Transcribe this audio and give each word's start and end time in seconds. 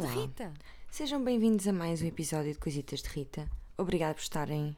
Olá. 0.00 0.10
de 0.12 0.18
Rita. 0.20 0.52
Sejam 0.90 1.22
bem-vindos 1.22 1.66
a 1.68 1.72
mais 1.72 2.02
um 2.02 2.06
episódio 2.06 2.52
de 2.52 2.58
Coisitas 2.58 3.02
de 3.02 3.08
Rita. 3.08 3.48
Obrigada 3.76 4.14
por 4.14 4.20
estarem 4.20 4.76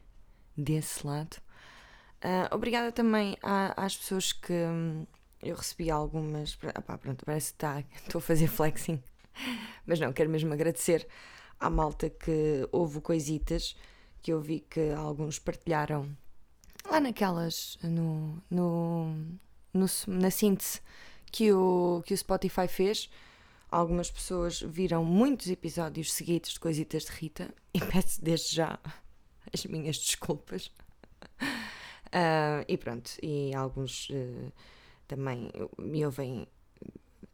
desse 0.55 1.05
lado. 1.05 1.37
Ah, 2.21 2.49
obrigada 2.53 2.91
também 2.91 3.37
à- 3.41 3.73
às 3.85 3.95
pessoas 3.97 4.31
que 4.33 4.53
hum, 4.53 5.05
eu 5.41 5.55
recebi 5.55 5.89
algumas. 5.89 6.57
Ah, 6.75 6.81
pá, 6.81 6.97
pronto, 6.97 7.25
parece 7.25 7.51
que 7.53 7.57
tá- 7.59 7.83
estou 8.05 8.19
a 8.19 8.21
fazer 8.21 8.47
flexing. 8.47 9.01
Mas 9.85 9.99
não, 9.99 10.13
quero 10.13 10.29
mesmo 10.29 10.53
agradecer 10.53 11.07
à 11.59 11.69
malta 11.69 12.09
que 12.09 12.67
houve 12.71 13.01
Coisitas, 13.01 13.75
que 14.21 14.31
eu 14.31 14.39
vi 14.41 14.59
que 14.61 14.91
alguns 14.91 15.39
partilharam 15.39 16.09
lá 16.89 16.99
naquelas. 16.99 17.77
no, 17.81 18.41
no, 18.49 19.15
no- 19.73 19.85
na 20.07 20.29
síntese 20.31 20.81
que 21.31 21.51
o, 21.51 22.03
que 22.05 22.13
o 22.13 22.17
Spotify 22.17 22.67
fez. 22.67 23.09
Algumas 23.73 24.11
pessoas 24.11 24.61
viram 24.61 25.03
muitos 25.03 25.49
episódios 25.49 26.13
seguidos 26.13 26.51
de 26.51 26.59
Coisitas 26.59 27.05
de 27.05 27.11
Rita 27.11 27.51
e 27.73 27.79
peço 27.91 28.23
desde 28.23 28.55
já 28.55 28.77
as 29.51 29.65
minhas 29.65 29.97
desculpas. 29.97 30.71
Ah, 32.11 32.63
e 32.67 32.77
pronto, 32.77 33.09
e 33.23 33.51
alguns 33.55 34.09
eh, 34.11 34.51
também 35.07 35.51
me 35.79 36.05
ouvem 36.05 36.47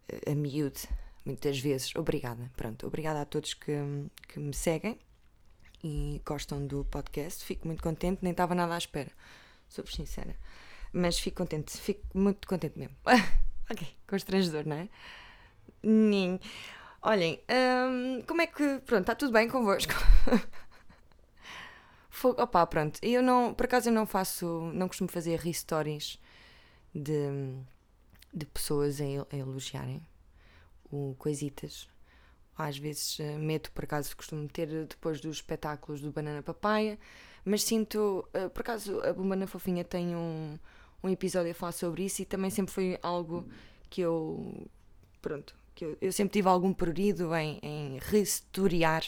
eh, 0.08 0.32
a 0.32 0.34
miúde 0.34 0.88
muitas 1.26 1.60
vezes. 1.60 1.94
Obrigada, 1.98 2.50
pronto, 2.56 2.88
obrigada 2.88 3.20
a 3.20 3.26
todos 3.26 3.54
que, 3.54 3.74
que 4.30 4.40
me 4.40 4.54
seguem 4.54 4.98
e 5.84 6.22
gostam 6.26 6.66
do 6.66 6.86
podcast. 6.86 7.44
Fico 7.44 7.68
muito 7.68 7.84
contente, 7.84 8.20
nem 8.22 8.32
estava 8.32 8.56
nada 8.56 8.76
à 8.76 8.78
espera, 8.78 9.12
sou-vos 9.68 9.94
sincera. 9.94 10.38
Mas 10.94 11.20
fico 11.20 11.36
contente, 11.36 11.78
fico 11.78 12.18
muito 12.18 12.48
contente 12.48 12.80
mesmo. 12.80 12.96
ok, 13.70 13.86
constrangedor, 14.08 14.66
não 14.66 14.78
é? 14.78 14.90
Nin. 15.84 16.40
Olhem, 17.02 17.42
hum, 17.50 18.22
como 18.28 18.42
é 18.42 18.48
que. 18.48 18.80
Pronto, 18.86 19.02
está 19.02 19.16
tudo 19.16 19.32
bem 19.34 19.48
convosco? 19.50 19.94
Fogo, 22.10 22.42
opá, 22.42 22.66
pronto. 22.66 23.00
Eu 23.02 23.22
não, 23.22 23.54
por 23.54 23.66
acaso 23.66 23.90
eu 23.90 23.94
não 23.94 24.06
faço, 24.06 24.72
não 24.74 24.88
costumo 24.88 25.10
fazer 25.10 25.40
re-stories 25.40 26.20
de, 26.94 27.14
de 28.34 28.46
pessoas 28.46 29.00
a, 29.02 29.06
el- 29.06 29.28
a 29.32 29.36
elogiarem 29.38 30.02
o 30.92 31.16
Coisitas. 31.18 31.88
Às 32.58 32.78
vezes 32.78 33.20
eh, 33.20 33.38
meto, 33.38 33.72
por 33.72 33.86
acaso 33.86 34.16
costumo 34.18 34.48
ter 34.50 34.68
depois 34.88 35.22
dos 35.22 35.38
espetáculos 35.38 36.02
do 36.02 36.12
Banana 36.12 36.42
Papaya, 36.44 37.00
mas 37.46 37.64
sinto, 37.64 38.28
eh, 38.34 38.50
por 38.50 38.62
acaso 38.62 39.00
a 39.02 39.14
Banana 39.14 39.48
Fofinha 39.48 39.84
tem 39.84 40.16
um, 40.16 40.60
um 41.04 41.10
episódio 41.10 41.52
a 41.52 41.56
falar 41.56 41.72
sobre 41.74 42.04
isso 42.06 42.22
e 42.22 42.26
também 42.26 42.50
sempre 42.52 42.74
foi 42.74 43.00
algo 43.02 43.48
que 43.90 44.02
eu, 44.02 44.68
pronto, 45.22 45.56
que 45.80 45.86
eu, 45.86 45.98
eu 46.02 46.12
sempre 46.12 46.34
tive 46.34 46.50
algum 46.50 46.74
prurido 46.74 47.34
em, 47.34 47.58
em 47.64 48.00
rehistoriar 48.02 49.02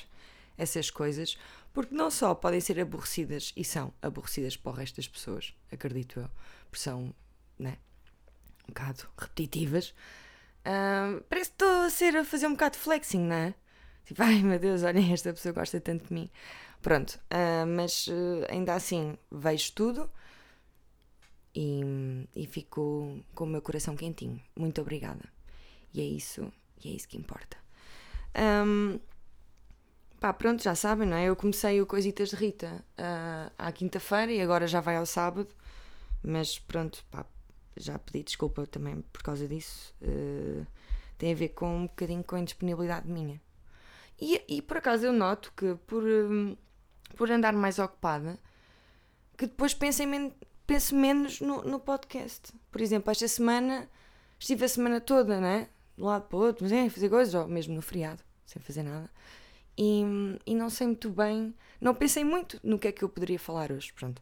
essas 0.58 0.90
coisas, 0.90 1.38
porque 1.74 1.94
não 1.94 2.10
só 2.10 2.34
podem 2.34 2.62
ser 2.62 2.80
aborrecidas, 2.80 3.52
e 3.58 3.64
são 3.66 3.94
aborrecidas 4.02 4.56
para 4.56 4.72
o 4.72 4.76
resto 4.76 4.96
das 4.96 5.08
pessoas, 5.08 5.54
acredito 5.70 6.22
eu, 6.22 6.30
porque 6.70 6.82
são, 6.82 7.14
né, 7.60 7.78
um 8.64 8.68
bocado 8.68 9.06
repetitivas. 9.18 9.94
Ah, 10.64 11.22
parece 11.28 11.50
que 11.50 11.56
estou 11.56 11.82
a 11.82 11.90
ser 11.90 12.16
a 12.16 12.24
fazer 12.24 12.48
um 12.48 12.52
bocado 12.52 12.78
de 12.78 12.84
flexing, 12.84 13.20
não 13.20 13.36
é? 13.36 13.54
Tipo, 14.06 14.24
ai 14.24 14.42
meu 14.42 14.58
Deus, 14.58 14.84
olhem, 14.84 15.12
esta 15.12 15.34
pessoa 15.34 15.52
gosta 15.52 15.82
tanto 15.82 16.08
de 16.08 16.14
mim. 16.14 16.30
Pronto, 16.82 17.20
ah, 17.30 17.66
mas 17.66 18.08
eh, 18.10 18.48
ainda 18.50 18.76
assim 18.76 19.18
vejo 19.30 19.74
tudo 19.74 20.10
e, 21.54 21.82
e 22.34 22.48
fico 22.48 23.22
com 23.36 23.44
o 23.44 23.48
meu 23.48 23.62
coração 23.62 23.94
quentinho. 23.96 24.42
Muito 24.56 24.80
obrigada. 24.80 25.24
E 25.94 26.00
é 26.00 26.06
isso, 26.06 26.52
e 26.84 26.90
é 26.90 26.92
isso 26.92 27.08
que 27.08 27.18
importa. 27.18 27.58
Ahm, 28.34 29.00
pá, 30.19 30.34
pronto, 30.34 30.64
já 30.64 30.75
sabem, 30.75 31.08
não 31.08 31.18
é? 31.18 31.25
Eu 31.25 31.36
comecei 31.36 31.81
o 31.81 31.86
Coisitas 31.86 32.30
de 32.30 32.36
Rita 32.36 32.84
ah, 32.97 33.52
à 33.58 33.72
quinta-feira 33.72 34.31
e 34.31 34.42
agora 34.42 34.68
já 34.68 34.80
vai 34.81 34.97
ao 34.97 35.06
sábado, 35.06 35.50
mas 36.24 36.59
pronto, 36.59 37.03
pá, 37.12 37.25
já 37.78 37.97
pedi 38.00 38.24
desculpa 38.24 38.66
também 38.68 39.02
por 39.14 39.24
causa 39.24 39.47
disso. 39.47 39.94
Eh, 40.02 40.66
tem 41.18 41.31
a 41.31 41.36
ver 41.36 41.50
com 41.50 41.78
um 41.78 41.84
bocadinho 41.88 42.24
com 42.24 42.36
a 42.36 42.40
indisponibilidade 42.40 43.08
minha. 43.08 43.40
E, 44.19 44.44
e 44.48 44.62
por 44.62 44.78
acaso 44.78 45.06
eu 45.06 45.13
noto 45.13 45.52
que 45.56 45.75
por, 45.88 46.03
hum, 46.03 46.56
por 47.16 47.31
andar 47.31 47.53
mais 47.53 47.80
ocupada, 47.80 48.38
que 49.38 49.48
depois 49.48 49.74
penso, 49.74 50.06
men- 50.06 50.34
penso 50.68 50.96
menos 50.96 51.40
no, 51.42 51.63
no 51.63 51.80
podcast. 51.80 52.52
Por 52.72 52.81
exemplo, 52.81 53.09
esta 53.12 53.28
semana 53.28 53.90
estive 54.40 54.66
a 54.66 54.68
semana 54.69 55.02
toda, 55.02 55.40
né? 55.40 55.69
De 56.01 56.06
um 56.06 56.09
lado 56.09 56.23
para 56.23 56.35
o 56.35 56.41
outro, 56.41 56.63
mas 56.63 56.72
é, 56.72 56.89
fazer 56.89 57.09
coisas, 57.09 57.31
ou 57.35 57.47
mesmo 57.47 57.75
no 57.75 57.81
feriado, 57.81 58.23
sem 58.44 58.59
fazer 58.59 58.81
nada. 58.81 59.07
E, 59.78 60.01
e 60.47 60.56
não 60.56 60.67
sei 60.67 60.88
muito 60.88 61.12
bem, 61.12 61.53
não 61.79 61.94
pensei 61.94 62.23
muito 62.23 62.59
no 62.63 62.79
que 62.79 62.88
é 62.88 62.91
que 62.91 63.03
eu 63.03 63.09
poderia 63.09 63.38
falar 63.38 63.72
hoje, 63.72 63.94
pronto. 63.94 64.19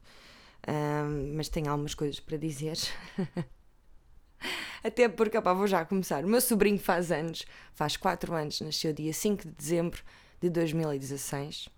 Ahm, 0.68 1.36
mas 1.38 1.48
tenho 1.48 1.72
algumas 1.72 1.96
coisas 1.96 2.20
para 2.20 2.36
dizer. 2.36 2.78
Até 4.84 5.08
porque, 5.08 5.38
opá, 5.38 5.54
vou 5.54 5.68
já 5.68 5.86
começar. 5.86 6.26
O 6.26 6.28
meu 6.28 6.42
sobrinho 6.42 6.78
faz 6.78 7.14
anos, 7.14 7.46
faz 7.74 7.96
4 7.96 8.34
anos, 8.36 8.60
nasceu 8.60 8.92
dia 8.92 9.14
5 9.14 9.44
de 9.44 9.52
dezembro 9.52 10.04
de 10.42 10.50
2016. 10.50 11.70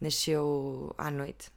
Nasceu 0.00 0.94
à 0.96 1.10
noite. 1.10 1.52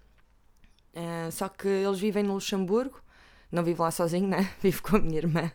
Ah, 0.93 1.31
só 1.31 1.47
que 1.47 1.69
eles 1.69 2.01
vivem 2.01 2.22
no 2.22 2.33
Luxemburgo, 2.33 3.01
não 3.49 3.63
vive 3.63 3.79
lá 3.79 3.91
sozinho, 3.91 4.27
né? 4.27 4.53
Vive 4.61 4.81
com 4.81 4.97
a 4.97 4.99
minha 4.99 5.19
irmã 5.19 5.49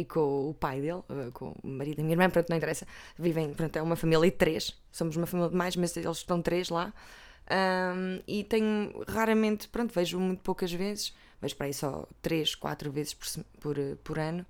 e 0.00 0.04
com 0.04 0.50
o 0.50 0.54
pai 0.54 0.80
dele, 0.80 1.02
ah, 1.08 1.30
com 1.32 1.54
o 1.62 1.68
marido 1.68 1.98
da 1.98 2.02
minha 2.02 2.14
irmã, 2.14 2.28
pronto, 2.30 2.48
não 2.48 2.56
interessa. 2.56 2.86
Vivem, 3.18 3.54
pronto, 3.54 3.76
é 3.76 3.82
uma 3.82 3.96
família 3.96 4.30
de 4.30 4.36
três. 4.36 4.76
Somos 4.90 5.16
uma 5.16 5.26
família 5.26 5.50
de 5.50 5.56
mais, 5.56 5.76
mas 5.76 5.96
eles 5.96 6.16
estão 6.18 6.42
três 6.42 6.68
lá. 6.68 6.92
Ahm, 7.50 8.20
e 8.28 8.44
tenho 8.44 9.04
raramente, 9.08 9.68
pronto, 9.68 9.92
vejo 9.92 10.18
muito 10.20 10.40
poucas 10.42 10.72
vezes, 10.72 11.12
vejo 11.42 11.56
para 11.56 11.66
aí 11.66 11.74
só 11.74 12.06
três, 12.22 12.54
quatro 12.54 12.92
vezes 12.92 13.14
por, 13.14 13.44
por, 13.60 13.78
eh, 13.78 13.96
por 14.04 14.18
ano 14.18 14.46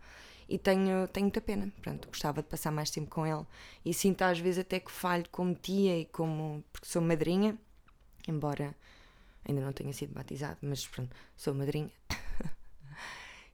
e 0.50 0.58
tenho, 0.58 1.08
tenho 1.08 1.24
muita 1.24 1.40
pena, 1.40 1.72
pronto, 1.80 2.08
gostava 2.08 2.42
de 2.42 2.48
passar 2.48 2.70
mais 2.70 2.90
tempo 2.90 3.08
com 3.08 3.26
ele 3.26 3.46
e 3.84 3.94
sinto 3.94 4.22
às 4.22 4.38
vezes 4.38 4.58
até 4.60 4.80
que 4.80 4.90
falho 4.90 5.24
como 5.30 5.54
tia 5.54 5.98
e 5.98 6.04
como, 6.06 6.62
porque 6.72 6.86
sou 6.86 7.00
madrinha, 7.00 7.56
embora 8.28 8.74
ainda 9.48 9.62
não 9.62 9.72
tenha 9.72 9.92
sido 9.92 10.12
batizado, 10.12 10.58
mas 10.62 10.86
pronto, 10.86 11.14
sou 11.36 11.54
madrinha. 11.54 11.90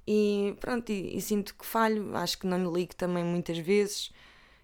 e 0.07 0.57
pronto, 0.61 0.91
e, 0.93 1.17
e 1.17 1.21
sinto 1.21 1.55
que 1.55 1.67
falho, 1.67 2.15
acho 2.17 2.39
que 2.39 2.47
não 2.47 2.59
lhe 2.63 2.71
ligo 2.81 2.95
também 2.95 3.25
muitas 3.25 3.59
vezes. 3.59 4.13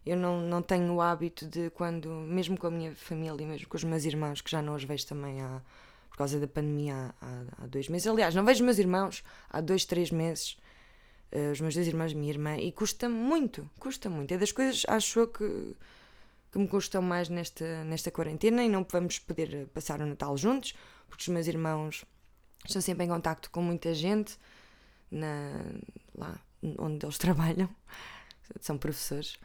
Eu 0.04 0.16
não, 0.16 0.40
não 0.40 0.62
tenho 0.62 0.92
o 0.94 1.00
hábito 1.00 1.46
de 1.46 1.70
quando, 1.70 2.08
mesmo 2.10 2.58
com 2.58 2.66
a 2.66 2.70
minha 2.70 2.94
família, 2.94 3.46
mesmo 3.46 3.68
com 3.68 3.76
os 3.76 3.84
meus 3.84 4.04
irmãos, 4.04 4.40
que 4.40 4.50
já 4.50 4.60
não 4.60 4.74
os 4.74 4.84
vejo 4.84 5.06
também 5.06 5.40
há, 5.40 5.60
por 6.10 6.16
causa 6.16 6.40
da 6.40 6.46
pandemia 6.48 7.14
há, 7.20 7.42
há- 7.62 7.66
dois 7.66 7.88
meses. 7.88 8.06
Aliás, 8.08 8.34
não 8.34 8.44
vejo 8.44 8.64
meus 8.64 8.78
irmãos 8.78 9.22
há 9.50 9.60
dois, 9.60 9.84
três 9.84 10.10
meses. 10.10 10.56
eh, 11.32 11.50
os 11.52 11.60
meus 11.60 11.74
dois 11.74 11.86
irmãos 11.88 12.12
e 12.12 12.16
minha 12.16 12.30
irmã. 12.32 12.56
E 12.56 12.72
custa 12.72 13.08
muito, 13.08 13.68
custa 13.78 14.08
muito. 14.10 14.32
É 14.34 14.38
das 14.38 14.52
coisas, 14.52 14.84
acho 14.88 15.20
eu, 15.20 15.28
que, 15.28 15.74
que 16.52 16.58
me 16.58 16.68
custam 16.68 17.00
mais 17.02 17.28
nesta, 17.28 17.84
nesta 17.84 18.10
quarentena 18.10 18.62
e 18.64 18.68
não 18.68 18.86
vamos 18.90 19.18
poder 19.18 19.66
passar 19.74 20.00
o 20.00 20.06
Natal 20.06 20.36
juntos, 20.36 20.74
porque 21.08 21.22
os 21.22 21.28
meus 21.28 21.46
irmãos 21.46 22.04
estão 22.66 22.82
sempre 22.82 23.04
em 23.04 23.08
contacto 23.08 23.50
com 23.50 23.62
muita 23.62 23.94
gente 23.94 24.36
na, 25.12 25.52
lá 26.14 26.40
onde 26.78 27.04
eles 27.06 27.18
trabalham, 27.18 27.68
são 28.60 28.76
professores. 28.78 29.36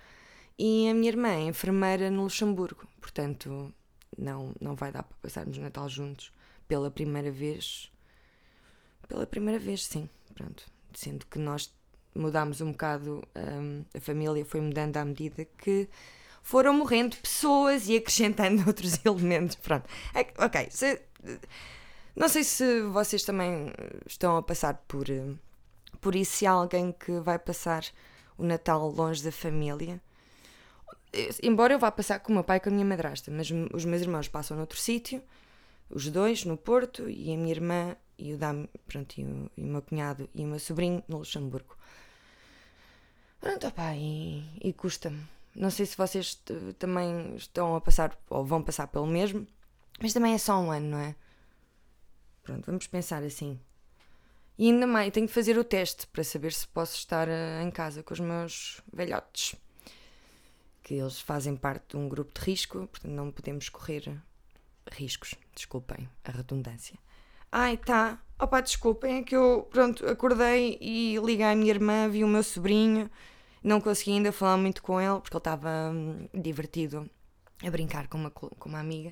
E 0.58 0.90
a 0.90 0.94
minha 0.94 1.10
irmã 1.10 1.30
é 1.30 1.42
enfermeira 1.44 2.10
no 2.10 2.24
Luxemburgo, 2.24 2.88
portanto 3.00 3.74
não, 4.18 4.54
não 4.60 4.76
vai 4.76 4.92
dar 4.92 5.04
para 5.04 5.18
passarmos 5.22 5.58
o 5.58 5.62
Natal 5.62 5.88
juntos 5.88 6.32
pela 6.68 6.90
primeira 6.90 7.32
vez. 7.32 7.92
Pela 9.08 9.26
primeira 9.28 9.60
vez, 9.60 9.86
sim, 9.86 10.10
pronto. 10.34 10.66
Sendo 10.94 11.26
que 11.28 11.38
nós 11.40 11.74
mudámos 12.16 12.60
um 12.62 12.72
bocado, 12.72 13.24
hum, 13.36 13.84
a 13.96 14.00
família 14.00 14.44
foi 14.44 14.60
mudando 14.60 14.98
à 14.98 15.06
medida 15.06 15.46
que 15.58 15.88
foram 16.42 16.74
morrendo 16.74 17.16
pessoas 17.18 17.88
e 17.88 17.96
acrescentando 17.98 18.64
outros 18.68 19.00
elementos. 19.06 19.56
Pronto. 19.58 19.88
É 20.14 20.22
ok, 20.44 20.68
se- 20.72 21.02
não 22.16 22.28
sei 22.28 22.44
se 22.44 22.82
vocês 22.84 23.24
também 23.24 23.72
estão 24.08 24.38
a 24.38 24.42
passar 24.42 24.74
por, 24.88 25.10
eh, 25.10 25.34
por 26.02 26.16
isso, 26.16 26.38
se 26.38 26.46
há 26.46 26.52
alguém 26.52 26.92
que 26.92 27.20
vai 27.20 27.40
passar 27.40 27.84
o 28.38 28.44
Natal 28.44 28.90
longe 28.90 29.24
da 29.24 29.32
família. 29.32 30.02
Eh, 31.14 31.30
Embora 31.44 31.74
eu 31.74 31.80
vá 31.80 31.92
passar 31.92 32.20
com 32.20 32.32
o 32.32 32.36
meu 32.36 32.44
pai 32.44 32.58
e 32.58 32.60
com 32.60 32.70
a 32.70 32.72
minha 32.72 32.86
madrasta, 32.86 33.32
mas 33.32 33.50
os 33.74 33.86
meus 33.86 34.02
irmãos 34.02 34.28
passam 34.28 34.58
noutro 34.58 34.78
sítio, 34.80 35.22
os 35.90 36.10
dois 36.10 36.46
no 36.46 36.58
Porto, 36.58 37.10
e 37.10 37.34
a 37.34 37.38
minha 37.38 37.52
irmã 37.52 37.96
e 38.18 38.34
o, 38.34 38.38
pronto, 38.88 39.20
e, 39.20 39.24
o, 39.24 39.52
e 39.58 39.62
o 39.64 39.68
meu 39.68 39.82
cunhado 39.82 40.30
e 40.34 40.44
o 40.44 40.48
meu 40.48 40.60
sobrinho 40.60 41.04
no 41.08 41.20
Luxemburgo. 41.20 41.76
Pronto, 43.40 43.68
opá, 43.68 43.96
e, 43.96 44.44
e 44.62 44.74
custa-me. 44.74 45.24
Não 45.56 45.70
sei 45.72 45.86
se 45.86 45.98
vocês 45.98 46.40
também 46.78 47.36
estão 47.36 47.76
a 47.76 47.82
passar, 47.82 48.18
ou 48.30 48.46
vão 48.46 48.62
passar 48.62 48.88
pelo 48.88 49.08
mesmo, 49.08 49.48
mas 50.02 50.14
também 50.14 50.34
é 50.34 50.38
só 50.38 50.60
um 50.60 50.72
ano, 50.72 50.88
não 50.88 51.00
é? 51.00 51.16
Pronto, 52.44 52.66
vamos 52.66 52.88
pensar 52.88 53.24
assim. 53.24 53.60
E 54.58 54.72
ainda 54.72 54.88
mais, 54.88 55.12
tenho 55.14 55.28
que 55.28 55.34
fazer 55.34 55.58
o 55.58 55.64
teste 55.64 56.08
para 56.08 56.24
saber 56.24 56.52
se 56.52 56.68
posso 56.68 56.96
estar 56.98 57.28
eh, 57.28 57.62
em 57.62 57.70
casa 57.70 58.02
com 58.02 58.14
os 58.14 58.20
meus 58.20 58.82
velhotes. 58.92 59.56
que 60.82 60.96
eles 60.96 61.20
fazem 61.20 61.56
parte 61.56 61.90
de 61.90 61.98
um 61.98 62.08
grupo 62.10 62.40
de 62.40 62.46
risco, 62.46 62.88
portanto 62.88 63.12
não 63.12 63.32
podemos 63.32 63.70
correr 63.70 64.18
riscos. 64.92 65.36
Desculpem 65.54 66.10
a 66.24 66.32
redundância. 66.32 66.98
Ai, 67.52 67.78
tá. 67.78 68.20
Opa, 68.40 68.62
desculpem, 68.62 69.18
é 69.18 69.24
que 69.24 69.36
eu, 69.36 69.68
pronto, 69.70 70.06
acordei 70.08 70.78
e 70.80 71.18
liguei 71.18 71.46
à 71.46 71.56
minha 71.56 71.72
irmã, 71.72 72.08
vi 72.08 72.24
o 72.24 72.28
meu 72.28 72.44
sobrinho, 72.44 73.10
não 73.64 73.82
consegui 73.82 74.12
ainda 74.12 74.32
falar 74.32 74.58
muito 74.58 74.84
com 74.84 75.02
ele, 75.02 75.20
porque 75.20 75.36
ele 75.36 75.40
estava 75.40 75.92
hum, 75.92 76.28
divertido 76.34 77.10
a 77.66 77.70
brincar 77.72 78.08
com 78.08 78.18
uma, 78.18 78.30
com 78.32 78.70
uma 78.70 78.80
amiga. 78.80 79.10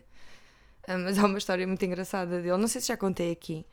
Uh, 0.87 0.99
mas 1.03 1.17
há 1.17 1.25
uma 1.25 1.39
história 1.39 1.65
muito 1.65 1.83
engraçada 1.83 2.39
dele, 2.41 2.57
não 2.57 2.67
sei 2.67 2.81
se 2.81 2.87
já 2.89 2.97
contei 2.97 3.31
aqui, 3.31 3.65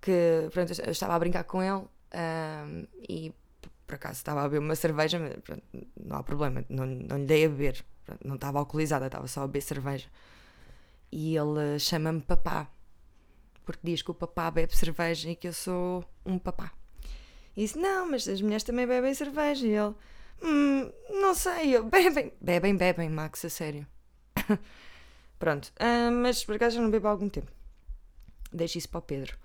que, 0.00 0.48
pronto, 0.52 0.72
eu 0.80 0.90
estava 0.90 1.14
a 1.14 1.18
brincar 1.18 1.44
com 1.44 1.62
ele 1.62 1.82
uh, 1.82 2.88
e 3.08 3.32
por 3.86 3.94
acaso 3.94 4.14
estava 4.14 4.40
a 4.40 4.44
beber 4.44 4.58
uma 4.58 4.74
cerveja, 4.74 5.18
mas 5.18 5.36
pronto, 5.36 5.62
não 6.00 6.16
há 6.16 6.22
problema, 6.22 6.64
não, 6.68 6.86
não 6.86 7.18
lhe 7.18 7.26
dei 7.26 7.44
a 7.44 7.48
beber, 7.48 7.84
pronto, 8.04 8.26
não 8.26 8.34
estava 8.34 8.58
alcoolizada, 8.58 9.06
estava 9.06 9.26
só 9.28 9.42
a 9.42 9.46
beber 9.46 9.62
cerveja. 9.62 10.08
E 11.12 11.36
ele 11.36 11.78
chama-me 11.78 12.20
papá 12.20 12.68
porque 13.66 13.80
diz 13.82 14.00
que 14.00 14.10
o 14.12 14.14
papá 14.14 14.48
bebe 14.48 14.74
cerveja 14.74 15.28
e 15.28 15.34
que 15.34 15.48
eu 15.48 15.52
sou 15.52 16.04
um 16.24 16.38
papá. 16.38 16.72
E 17.56 17.62
disse: 17.62 17.76
Não, 17.76 18.08
mas 18.08 18.26
as 18.28 18.40
mulheres 18.40 18.62
também 18.62 18.86
bebem 18.86 19.12
cerveja. 19.12 19.66
E 19.66 19.70
ele: 19.70 19.94
Hum, 20.40 20.90
não 21.10 21.34
sei, 21.34 21.76
eu, 21.76 21.84
bebem, 21.90 22.32
bebem, 22.40 22.76
bebem, 22.76 23.10
Max, 23.10 23.44
a 23.44 23.50
sério. 23.50 23.84
Pronto, 25.38 25.72
uh, 25.80 26.12
mas 26.12 26.44
por 26.44 26.54
acaso 26.54 26.76
já 26.76 26.82
não 26.82 26.90
bebo 26.90 27.08
há 27.08 27.10
algum 27.10 27.28
tempo. 27.28 27.50
Deixo 28.52 28.78
isso 28.78 28.88
para 28.88 29.00
o 29.00 29.02
Pedro. 29.02 29.36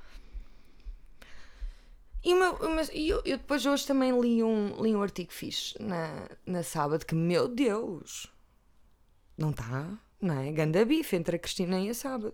E 2.23 2.33
uma, 2.33 2.55
eu, 2.93 3.21
eu, 3.25 3.37
depois 3.37 3.65
hoje 3.65 3.85
também 3.85 4.19
li 4.19 4.43
um, 4.43 4.81
li 4.81 4.95
um 4.95 5.01
artigo 5.01 5.33
fixe 5.33 5.75
na, 5.81 6.29
na 6.45 6.61
sábado 6.63 7.05
que, 7.05 7.15
meu 7.15 7.47
Deus, 7.47 8.27
não 9.37 9.49
está, 9.49 9.97
não 10.21 10.39
é? 10.39 10.51
Ganda 10.51 10.85
bife 10.85 11.15
entre 11.15 11.35
a 11.35 11.39
Cristina 11.39 11.79
e 11.79 11.89
a 11.89 11.93
sábado 11.93 12.33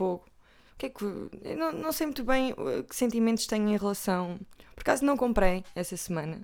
fogo. 0.00 0.24
O 0.72 0.76
que 0.78 0.86
é 0.86 0.88
que. 0.88 1.04
Não, 1.54 1.72
não 1.72 1.92
sei 1.92 2.06
muito 2.06 2.24
bem 2.24 2.52
uh, 2.52 2.82
que 2.84 2.96
sentimentos 2.96 3.46
tenho 3.46 3.68
em 3.68 3.76
relação. 3.76 4.40
Por 4.74 4.80
acaso 4.80 5.04
não 5.04 5.16
comprei 5.16 5.62
essa 5.74 5.96
semana. 5.96 6.40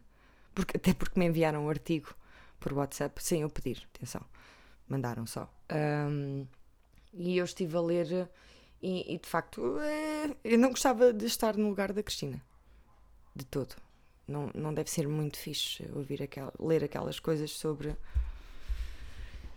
Porque, 0.54 0.76
até 0.76 0.92
porque 0.92 1.18
me 1.18 1.26
enviaram 1.26 1.64
um 1.64 1.70
artigo 1.70 2.14
por 2.60 2.74
WhatsApp 2.74 3.22
sem 3.22 3.40
eu 3.40 3.48
pedir. 3.48 3.88
Atenção. 3.94 4.20
Mandaram 4.86 5.26
só. 5.26 5.50
Um, 5.72 6.46
e 7.14 7.38
eu 7.38 7.44
estive 7.46 7.76
a 7.76 7.80
ler. 7.80 8.30
E, 8.88 9.14
e, 9.14 9.18
de 9.18 9.28
facto, 9.28 9.80
é, 9.80 10.36
eu 10.44 10.56
não 10.56 10.70
gostava 10.70 11.12
de 11.12 11.26
estar 11.26 11.56
no 11.56 11.68
lugar 11.68 11.92
da 11.92 12.04
Cristina. 12.04 12.40
De 13.34 13.44
todo. 13.44 13.74
Não, 14.28 14.48
não 14.54 14.72
deve 14.72 14.88
ser 14.88 15.08
muito 15.08 15.38
fixe 15.38 15.84
ouvir 15.92 16.22
aquela, 16.22 16.52
ler 16.60 16.84
aquelas 16.84 17.18
coisas 17.18 17.50
sobre. 17.50 17.96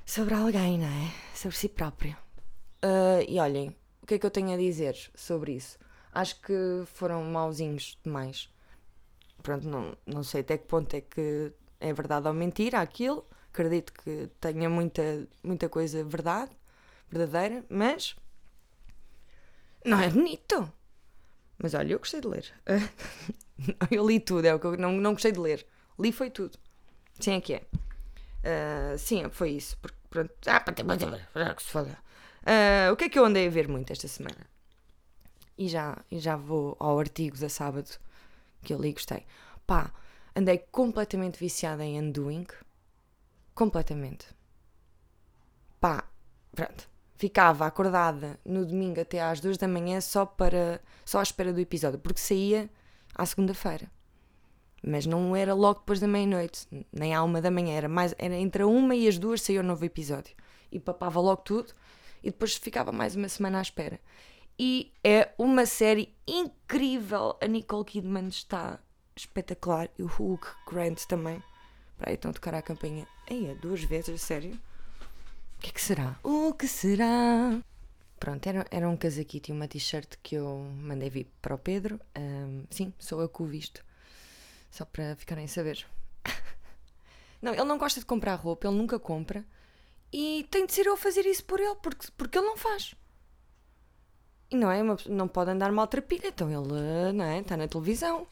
sobre 0.04 0.34
alguém, 0.34 0.80
não 0.80 0.88
é? 0.88 1.14
Sobre 1.36 1.56
si 1.56 1.70
próprio. 1.70 2.18
Uh, 2.84 3.24
e 3.28 3.40
olhem, 3.40 3.76
que 4.10 4.16
é 4.16 4.20
que 4.20 4.26
eu 4.26 4.32
tenho 4.32 4.52
a 4.52 4.58
dizer 4.58 4.98
sobre 5.14 5.52
isso? 5.52 5.78
Acho 6.12 6.42
que 6.42 6.84
foram 6.88 7.24
mauzinhos 7.24 8.00
demais. 8.04 8.50
Pronto, 9.44 9.68
não, 9.68 9.96
não 10.08 10.24
sei 10.24 10.42
até 10.42 10.58
que 10.58 10.66
ponto 10.66 10.96
é 10.96 11.02
que 11.02 11.54
é 11.80 11.94
verdade 11.94 12.28
ou 12.28 12.34
mentira 12.34 12.82
aquilo. 12.82 13.24
Acredito 13.54 13.94
que 13.94 14.28
tenha 14.42 14.68
muita, 14.68 15.28
muita 15.44 15.70
coisa 15.70 16.04
verdade, 16.04 16.50
verdadeira, 17.08 17.64
mas 17.70 18.16
não 19.86 20.00
é 20.00 20.10
bonito. 20.10 20.72
Mas 21.58 21.74
olha, 21.74 21.94
eu 21.94 22.00
gostei 22.00 22.22
de 22.22 22.28
ler. 22.28 22.54
eu 23.92 24.08
li 24.08 24.20
tudo, 24.20 24.46
é 24.46 24.54
o 24.54 24.60
que 24.60 24.68
eu 24.68 24.78
não, 24.78 24.94
não 24.94 25.14
gostei 25.14 25.32
de 25.32 25.40
ler. 25.40 25.66
Li 26.00 26.12
foi 26.12 26.30
tudo. 26.30 26.58
Sim, 27.20 27.34
é 27.34 27.42
que 27.42 27.54
é. 27.54 27.64
Uh, 28.40 28.98
sim, 28.98 29.30
foi 29.30 29.52
isso. 29.52 29.78
Porque, 29.82 29.98
pronto. 30.10 30.32
Ah, 30.48 30.60
que 31.54 31.64
se 31.64 31.70
foda. 31.70 31.98
Uh, 32.42 32.94
o 32.94 32.96
que 32.96 33.06
é 33.06 33.10
que 33.10 33.20
eu 33.20 33.26
andei 33.26 33.48
a 33.48 33.50
ver 33.50 33.68
muito 33.68 33.92
esta 33.92 34.08
semana? 34.08 34.48
E 35.58 35.68
já, 35.68 35.98
e 36.10 36.20
já 36.20 36.38
vou 36.38 36.78
ao 36.80 36.98
artigo 36.98 37.38
da 37.38 37.50
sábado 37.50 37.90
que 38.64 38.74
eu 38.74 38.80
li 38.80 38.90
e 38.90 38.94
gostei. 38.94 39.26
Pá, 39.68 39.92
andei 40.36 40.60
completamente 40.72 41.38
viciada 41.38 41.84
em 41.84 42.00
Undoing. 42.00 42.48
Completamente. 43.54 44.28
Pá, 45.82 46.06
pronto. 46.56 46.89
Ficava 47.20 47.66
acordada 47.66 48.40
no 48.46 48.66
domingo 48.66 49.02
até 49.02 49.22
às 49.22 49.42
duas 49.42 49.58
da 49.58 49.68
manhã 49.68 50.00
só 50.00 50.26
para 50.26 50.82
só 51.04 51.20
à 51.20 51.22
espera 51.22 51.52
do 51.52 51.60
episódio, 51.60 52.00
porque 52.00 52.22
saía 52.22 52.70
à 53.14 53.26
segunda-feira. 53.26 53.92
Mas 54.82 55.06
não 55.06 55.36
era 55.36 55.54
logo 55.54 55.82
depois 55.82 56.00
da 56.00 56.08
meia-noite, 56.08 56.66
nem 56.94 57.14
à 57.14 57.22
uma 57.22 57.42
da 57.42 57.52
manhã, 57.52 57.76
era 57.76 57.90
mais 57.90 58.16
era 58.18 58.36
entre 58.36 58.64
a 58.64 58.68
uma 58.68 58.96
e 58.96 59.06
as 59.06 59.18
duas 59.18 59.42
saía 59.42 59.60
o 59.60 59.64
novo 59.64 59.84
episódio. 59.84 60.34
E 60.72 60.80
papava 60.80 61.20
logo 61.20 61.42
tudo 61.42 61.74
e 62.24 62.32
depois 62.32 62.56
ficava 62.56 62.94
mais 62.94 63.18
uma 63.18 63.28
semana 63.28 63.60
à 63.60 63.62
espera. 63.62 64.00
E 64.58 64.94
é 65.04 65.34
uma 65.38 65.66
série 65.66 66.16
incrível. 66.26 67.38
A 67.42 67.48
Nicole 67.48 67.84
Kidman 67.84 68.30
está 68.30 68.80
espetacular 69.14 69.90
e 70.00 70.04
o 70.04 70.06
Hugh 70.06 70.48
Grant 70.66 71.04
também. 71.06 71.44
Para 71.98 72.12
aí 72.12 72.16
estão 72.16 72.32
a 72.32 72.34
tocar 72.34 72.56
a 72.56 72.62
campanha. 72.62 73.06
Ei, 73.30 73.54
duas 73.56 73.84
vezes, 73.84 74.22
sério? 74.22 74.58
O 75.60 75.62
que 75.62 75.72
é 75.72 75.74
que 75.74 75.82
será? 75.82 76.18
O 76.24 76.54
que 76.54 76.70
será? 76.70 77.62
Pronto, 78.18 78.48
era, 78.48 78.66
era 78.72 78.88
um 78.88 78.96
casaquito 78.96 79.52
e 79.52 79.54
uma 79.54 79.68
t-shirt 79.68 80.16
que 80.24 80.36
eu 80.36 80.66
mandei 80.78 81.10
vir 81.10 81.28
para 81.42 81.54
o 81.54 81.58
Pedro. 81.58 82.00
Um, 82.18 82.64
sim, 82.70 82.94
sou 82.98 83.20
eu 83.20 83.28
que 83.28 83.44
o 83.44 83.46
visto. 83.46 83.84
Só 84.72 84.86
para 84.86 85.18
ficarem 85.18 85.44
a 85.44 85.48
saber. 85.50 85.86
não, 87.42 87.54
ele 87.54 87.66
não 87.66 87.78
gosta 87.78 88.00
de 88.00 88.06
comprar 88.06 88.36
roupa, 88.36 88.70
ele 88.70 88.78
nunca 88.78 88.98
compra. 88.98 89.44
E 90.14 90.48
tem 90.50 90.66
de 90.66 90.72
ser 90.72 90.86
eu 90.86 90.94
a 90.94 90.98
fazer 90.98 91.26
isso 91.26 91.44
por 91.44 91.60
ele, 91.60 91.76
porque, 91.76 92.08
porque 92.16 92.38
ele 92.38 92.48
não 92.48 92.56
faz. 92.56 92.96
E 94.50 94.56
não 94.56 94.72
é? 94.72 94.82
Uma, 94.82 94.96
não 95.08 95.28
pode 95.28 95.52
andar 95.52 95.74
maltrapilha, 95.74 96.28
então 96.30 96.50
ele 96.50 97.12
não 97.12 97.26
é? 97.26 97.40
está 97.40 97.58
na 97.58 97.68
televisão. 97.68 98.26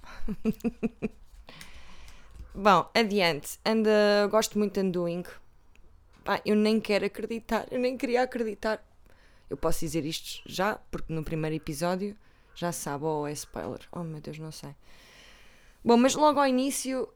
Bom, 2.56 2.90
adiante. 2.96 3.60
Anda, 3.66 4.28
gosto 4.32 4.58
muito 4.58 4.76
de 4.76 4.80
Undoing. 4.80 5.26
Pá, 6.28 6.42
eu 6.44 6.58
nem 6.58 6.78
quero 6.78 7.06
acreditar, 7.06 7.66
eu 7.72 7.80
nem 7.80 7.96
queria 7.98 8.22
acreditar. 8.22 8.86
Eu 9.50 9.56
posso 9.56 9.80
dizer 9.80 10.04
isto 10.04 10.42
já, 10.46 10.76
porque 10.92 11.14
no 11.14 11.24
primeiro 11.24 11.56
episódio 11.56 12.18
já 12.54 12.74
sabe, 12.74 13.06
ou 13.06 13.22
oh, 13.22 13.28
é 13.28 13.32
spoiler. 13.32 13.80
Oh 13.94 14.04
meu 14.04 14.20
Deus, 14.20 14.38
não 14.38 14.52
sei. 14.52 14.76
Bom, 15.82 15.96
mas 15.96 16.16
logo 16.16 16.38
ao 16.38 16.46
início 16.46 17.08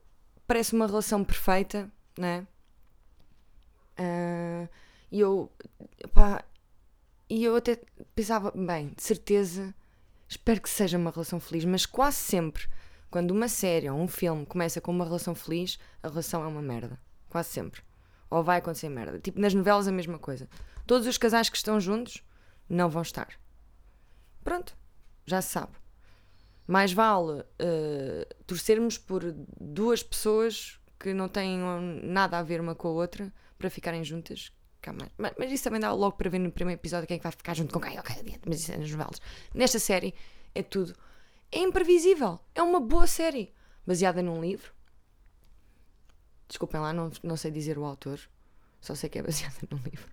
parece 0.48 0.72
uma 0.74 0.88
relação 0.88 1.26
perfeita, 1.26 1.92
não 2.18 2.26
é? 2.26 2.48
Uh, 4.00 4.70
e 5.12 5.20
eu, 5.20 5.52
pá, 6.14 6.46
e 7.30 7.44
eu 7.44 7.58
até 7.58 7.82
pensava, 8.16 8.50
bem, 8.56 8.94
de 8.96 9.04
certeza, 9.04 9.76
espero 10.26 10.62
que 10.62 10.70
seja 10.70 10.98
uma 10.98 11.12
relação 11.12 11.38
feliz, 11.38 11.66
mas 11.66 11.86
quase 11.86 12.16
sempre, 12.16 12.66
quando 13.10 13.32
uma 13.32 13.50
série 13.50 13.90
ou 13.90 14.00
um 14.00 14.08
filme 14.08 14.46
começa 14.46 14.80
com 14.80 14.90
uma 14.90 15.04
relação 15.04 15.36
feliz, 15.36 15.78
a 16.02 16.08
relação 16.08 16.46
é 16.46 16.48
uma 16.48 16.62
merda. 16.62 16.98
Quase 17.28 17.50
sempre. 17.50 17.91
Ou 18.32 18.42
vai 18.42 18.60
acontecer 18.60 18.90
merda. 18.90 19.20
Tipo, 19.20 19.40
nas 19.40 19.54
novelas 19.54 19.88
a 19.88 19.92
mesma 19.92 20.18
coisa. 20.18 20.50
Todos 20.88 21.06
os 21.06 21.18
casais 21.18 21.50
que 21.50 21.58
estão 21.58 21.80
juntos 21.80 22.24
não 22.68 22.90
vão 22.90 23.02
estar. 23.02 23.28
Pronto, 24.44 24.76
já 25.26 25.42
se 25.42 25.50
sabe. 25.50 25.74
Mais 26.66 26.94
vale 26.94 27.42
uh, 27.42 28.44
torcermos 28.48 28.98
por 28.98 29.22
duas 29.60 30.02
pessoas 30.02 30.80
que 30.98 31.14
não 31.14 31.28
tenham 31.28 31.82
nada 32.04 32.40
a 32.40 32.44
ver 32.44 32.62
uma 32.62 32.74
com 32.74 32.88
a 32.88 32.92
outra 32.92 33.34
para 33.58 33.70
ficarem 33.70 34.04
juntas. 34.04 34.54
Mas, 35.18 35.34
mas, 35.38 35.52
isso 35.52 35.64
também 35.64 35.80
dá 35.80 35.92
logo 35.92 36.16
para 36.18 36.30
ver 36.30 36.40
no 36.40 36.52
primeiro 36.52 36.80
episódio 36.80 37.08
quem 37.08 37.16
é 37.16 37.18
que 37.20 37.24
vai 37.24 37.32
ficar 37.32 37.54
junto 37.54 37.74
com 37.74 37.82
quem. 37.82 38.00
Mas 38.48 38.62
isso 38.62 38.72
é 38.72 38.78
nas 38.78 38.90
novelas. 38.90 39.22
Nesta 39.54 39.78
série 39.78 40.16
é 40.56 40.64
tudo. 40.64 40.96
É 41.52 41.60
imprevisível. 41.60 42.40
É 42.56 42.64
uma 42.64 42.80
boa 42.80 43.06
série. 43.06 43.54
Baseada 43.86 44.24
num 44.24 44.42
livro. 44.42 44.72
Desculpem 46.52 46.82
lá, 46.82 46.92
não, 46.92 47.10
não 47.24 47.38
sei 47.38 47.50
dizer 47.50 47.78
o 47.78 47.86
autor. 47.86 48.20
Só 48.82 48.94
sei 48.94 49.10
que 49.10 49.18
é 49.18 49.24
baseada 49.24 49.56
num 49.72 49.78
livro. 49.78 50.12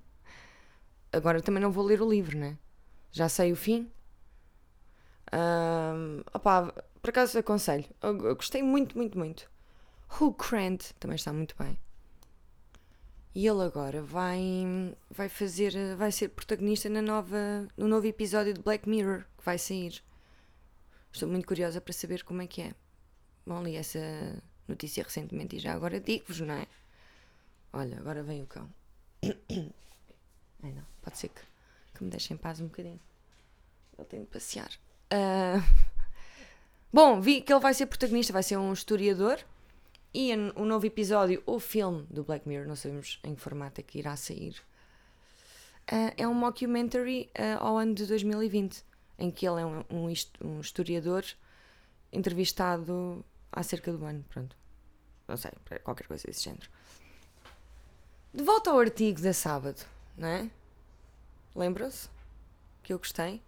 Agora 1.12 1.42
também 1.42 1.60
não 1.60 1.72
vou 1.72 1.84
ler 1.84 2.00
o 2.00 2.08
livro, 2.08 2.38
né? 2.38 2.56
Já 3.10 3.28
sei 3.28 3.50
o 3.50 3.56
fim. 3.56 3.90
Um, 5.32 6.20
opa, 6.32 6.72
por 7.02 7.10
acaso 7.10 7.36
aconselho. 7.40 7.84
Eu, 8.00 8.24
eu 8.24 8.36
gostei 8.36 8.62
muito, 8.62 8.96
muito, 8.96 9.18
muito. 9.18 9.50
Hugh 10.08 10.36
Grant 10.36 10.92
também 11.00 11.16
está 11.16 11.32
muito 11.32 11.56
bem. 11.58 11.76
E 13.34 13.44
ele 13.44 13.62
agora 13.64 14.00
vai, 14.00 14.94
vai 15.10 15.28
fazer, 15.28 15.96
vai 15.96 16.12
ser 16.12 16.28
protagonista 16.28 16.88
na 16.88 17.02
nova, 17.02 17.66
no 17.76 17.88
novo 17.88 18.06
episódio 18.06 18.54
de 18.54 18.62
Black 18.62 18.88
Mirror 18.88 19.24
que 19.36 19.44
vai 19.44 19.58
sair. 19.58 20.00
Estou 21.12 21.28
muito 21.28 21.48
curiosa 21.48 21.80
para 21.80 21.92
saber 21.92 22.22
como 22.22 22.42
é 22.42 22.46
que 22.46 22.62
é. 22.62 22.74
Bom, 23.44 23.60
li 23.60 23.74
essa 23.74 23.98
notícia 24.68 25.02
recentemente 25.02 25.56
e 25.56 25.58
já 25.58 25.72
agora 25.72 25.98
digo-vos, 26.00 26.40
não 26.40 26.54
é? 26.54 26.66
Olha, 27.72 27.98
agora 27.98 28.22
vem 28.22 28.42
o 28.42 28.46
cão. 28.46 28.68
Ai 30.62 30.72
não, 30.72 30.84
pode 31.02 31.18
ser 31.18 31.28
que, 31.28 31.40
que 31.94 32.04
me 32.04 32.10
deixem 32.10 32.34
em 32.34 32.38
paz 32.38 32.60
um 32.60 32.66
bocadinho. 32.66 33.00
Ele 33.96 34.06
tem 34.06 34.20
de 34.20 34.26
passear. 34.26 34.70
Uh... 35.12 35.62
Bom, 36.92 37.20
vi 37.20 37.42
que 37.42 37.52
ele 37.52 37.60
vai 37.60 37.74
ser 37.74 37.86
protagonista, 37.86 38.32
vai 38.32 38.42
ser 38.42 38.56
um 38.56 38.72
historiador 38.72 39.38
E 40.14 40.32
o 40.56 40.64
novo 40.64 40.86
episódio, 40.86 41.42
o 41.44 41.60
filme 41.60 42.06
do 42.08 42.24
Black 42.24 42.48
Mirror, 42.48 42.66
não 42.66 42.76
sabemos 42.76 43.20
em 43.22 43.34
que 43.34 43.40
formato 43.40 43.80
é 43.80 43.84
que 43.84 43.98
irá 43.98 44.16
sair, 44.16 44.56
uh, 45.92 46.12
é 46.16 46.26
um 46.26 46.32
mockumentary 46.32 47.30
uh, 47.38 47.62
ao 47.62 47.76
ano 47.76 47.94
de 47.94 48.06
2020, 48.06 48.82
em 49.18 49.30
que 49.30 49.46
ele 49.46 49.60
é 49.60 49.66
um, 49.66 49.84
um, 49.90 50.12
um, 50.42 50.60
historiador 50.60 51.24
entrevistado 52.10 53.22
acerca 53.52 53.92
do 53.92 54.04
ano. 54.04 54.24
Pronto. 54.28 54.56
Não 55.26 55.36
sei, 55.36 55.50
qualquer 55.84 56.06
coisa 56.06 56.26
desse 56.26 56.44
género. 56.44 56.68
De 58.32 58.42
volta 58.42 58.70
ao 58.70 58.78
artigo 58.78 59.20
da 59.20 59.32
sábado, 59.32 59.84
não 60.16 60.28
é? 60.28 60.50
Lembram-se? 61.54 62.08
Que 62.82 62.92
eu 62.92 62.98
gostei? 62.98 63.42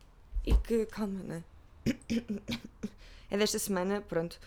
E 0.44 0.54
que, 0.54 0.86
calma, 0.86 1.22
não 1.22 1.36
é? 1.36 1.42
é 3.30 3.38
desta 3.38 3.58
semana, 3.58 4.00
pronto. 4.00 4.38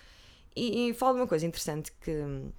E, 0.55 0.89
e 0.89 0.93
falo 0.93 1.13
de 1.13 1.21
uma 1.21 1.27
coisa 1.27 1.45
interessante 1.45 1.91
que, 2.01 2.51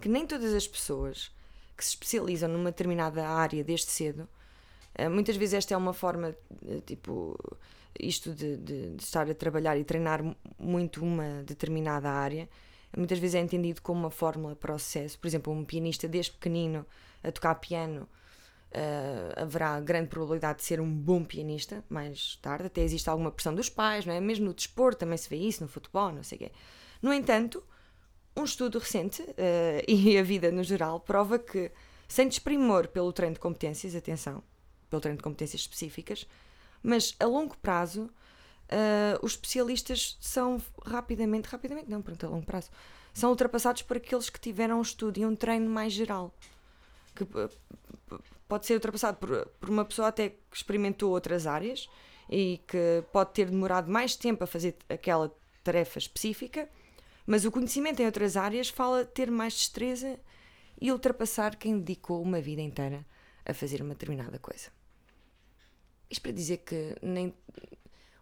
que 0.00 0.08
nem 0.08 0.26
todas 0.26 0.52
as 0.52 0.66
pessoas 0.66 1.30
que 1.76 1.84
se 1.84 1.90
especializam 1.90 2.48
numa 2.48 2.70
determinada 2.70 3.26
área 3.26 3.62
desde 3.62 3.90
cedo, 3.90 4.28
eh, 4.94 5.08
muitas 5.08 5.36
vezes 5.36 5.54
esta 5.54 5.74
é 5.74 5.76
uma 5.76 5.92
forma, 5.92 6.34
eh, 6.66 6.80
tipo, 6.86 7.38
isto 8.00 8.32
de, 8.32 8.56
de, 8.56 8.90
de 8.94 9.02
estar 9.02 9.30
a 9.30 9.34
trabalhar 9.34 9.76
e 9.76 9.84
treinar 9.84 10.22
muito 10.58 11.02
uma 11.02 11.42
determinada 11.44 12.10
área, 12.10 12.48
muitas 12.96 13.18
vezes 13.18 13.34
é 13.34 13.40
entendido 13.40 13.82
como 13.82 14.00
uma 14.00 14.10
fórmula 14.10 14.56
para 14.56 14.74
o 14.74 14.78
sucesso. 14.78 15.18
Por 15.18 15.26
exemplo, 15.26 15.52
um 15.52 15.64
pianista 15.64 16.08
desde 16.08 16.32
pequenino 16.32 16.86
a 17.22 17.30
tocar 17.30 17.54
piano 17.56 18.08
uh, 18.72 19.42
haverá 19.42 19.80
grande 19.80 20.08
probabilidade 20.08 20.58
de 20.58 20.64
ser 20.64 20.80
um 20.80 20.92
bom 20.92 21.24
pianista 21.24 21.84
mais 21.88 22.36
tarde. 22.36 22.66
Até 22.66 22.82
existe 22.82 23.08
alguma 23.08 23.30
pressão 23.30 23.54
dos 23.54 23.68
pais, 23.68 24.04
não 24.06 24.14
é? 24.14 24.20
Mesmo 24.20 24.46
no 24.46 24.54
desporto 24.54 25.00
também 25.00 25.18
se 25.18 25.28
vê 25.28 25.36
isso, 25.36 25.62
no 25.62 25.68
futebol, 25.68 26.12
não 26.12 26.22
sei 26.22 26.36
o 26.36 26.38
quê. 26.40 26.52
No 27.02 27.12
entanto, 27.12 27.62
um 28.36 28.44
estudo 28.44 28.78
recente 28.78 29.22
uh, 29.22 29.34
e 29.88 30.18
a 30.18 30.22
vida 30.22 30.50
no 30.50 30.62
geral 30.62 31.00
prova 31.00 31.38
que, 31.38 31.70
sem 32.08 32.28
desprimor 32.28 32.88
pelo 32.88 33.12
treino 33.12 33.34
de 33.34 33.40
competências, 33.40 33.94
atenção, 33.94 34.42
pelo 34.88 35.00
treino 35.00 35.16
de 35.16 35.22
competências 35.22 35.62
específicas, 35.62 36.26
mas 36.82 37.14
a 37.18 37.26
longo 37.26 37.56
prazo, 37.58 38.04
uh, 38.04 39.18
os 39.22 39.32
especialistas 39.32 40.16
são 40.20 40.60
rapidamente, 40.84 41.48
rapidamente 41.48 41.90
não, 41.90 42.02
pronto, 42.02 42.26
a 42.26 42.28
longo 42.28 42.46
prazo, 42.46 42.70
são 43.12 43.30
ultrapassados 43.30 43.82
por 43.82 43.96
aqueles 43.96 44.28
que 44.28 44.38
tiveram 44.38 44.78
um 44.78 44.82
estudo 44.82 45.18
e 45.18 45.26
um 45.26 45.34
treino 45.34 45.70
mais 45.70 45.92
geral. 45.92 46.34
Que 47.14 47.26
pode 48.46 48.66
ser 48.66 48.74
ultrapassado 48.74 49.16
por, 49.16 49.46
por 49.58 49.70
uma 49.70 49.84
pessoa 49.84 50.08
até 50.08 50.30
que 50.30 50.56
experimentou 50.56 51.10
outras 51.10 51.46
áreas 51.46 51.88
e 52.28 52.60
que 52.66 53.02
pode 53.12 53.32
ter 53.32 53.48
demorado 53.50 53.90
mais 53.90 54.16
tempo 54.16 54.44
a 54.44 54.46
fazer 54.46 54.76
aquela 54.88 55.34
tarefa 55.64 55.98
específica, 55.98 56.68
mas 57.26 57.44
o 57.44 57.50
conhecimento 57.50 58.00
em 58.00 58.06
outras 58.06 58.36
áreas 58.36 58.68
fala 58.68 59.04
ter 59.04 59.30
mais 59.30 59.54
destreza 59.54 60.18
e 60.80 60.92
ultrapassar 60.92 61.56
quem 61.56 61.78
dedicou 61.78 62.22
uma 62.22 62.40
vida 62.40 62.60
inteira 62.60 63.04
a 63.44 63.54
fazer 63.54 63.80
uma 63.80 63.94
determinada 63.94 64.38
coisa. 64.38 64.75
Isto 66.10 66.22
para 66.22 66.32
dizer 66.32 66.58
que 66.58 66.96
nem, 67.02 67.34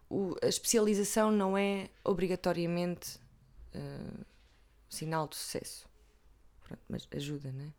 o, 0.09 0.35
a 0.41 0.47
especialização 0.47 1.31
não 1.31 1.57
é 1.57 1.89
obrigatoriamente 2.03 3.19
uh, 3.75 4.25
sinal 4.89 5.27
de 5.27 5.35
sucesso. 5.35 5.87
Pronto, 6.63 6.81
mas 6.89 7.07
ajuda, 7.11 7.51
não 7.51 7.65
é? 7.65 7.73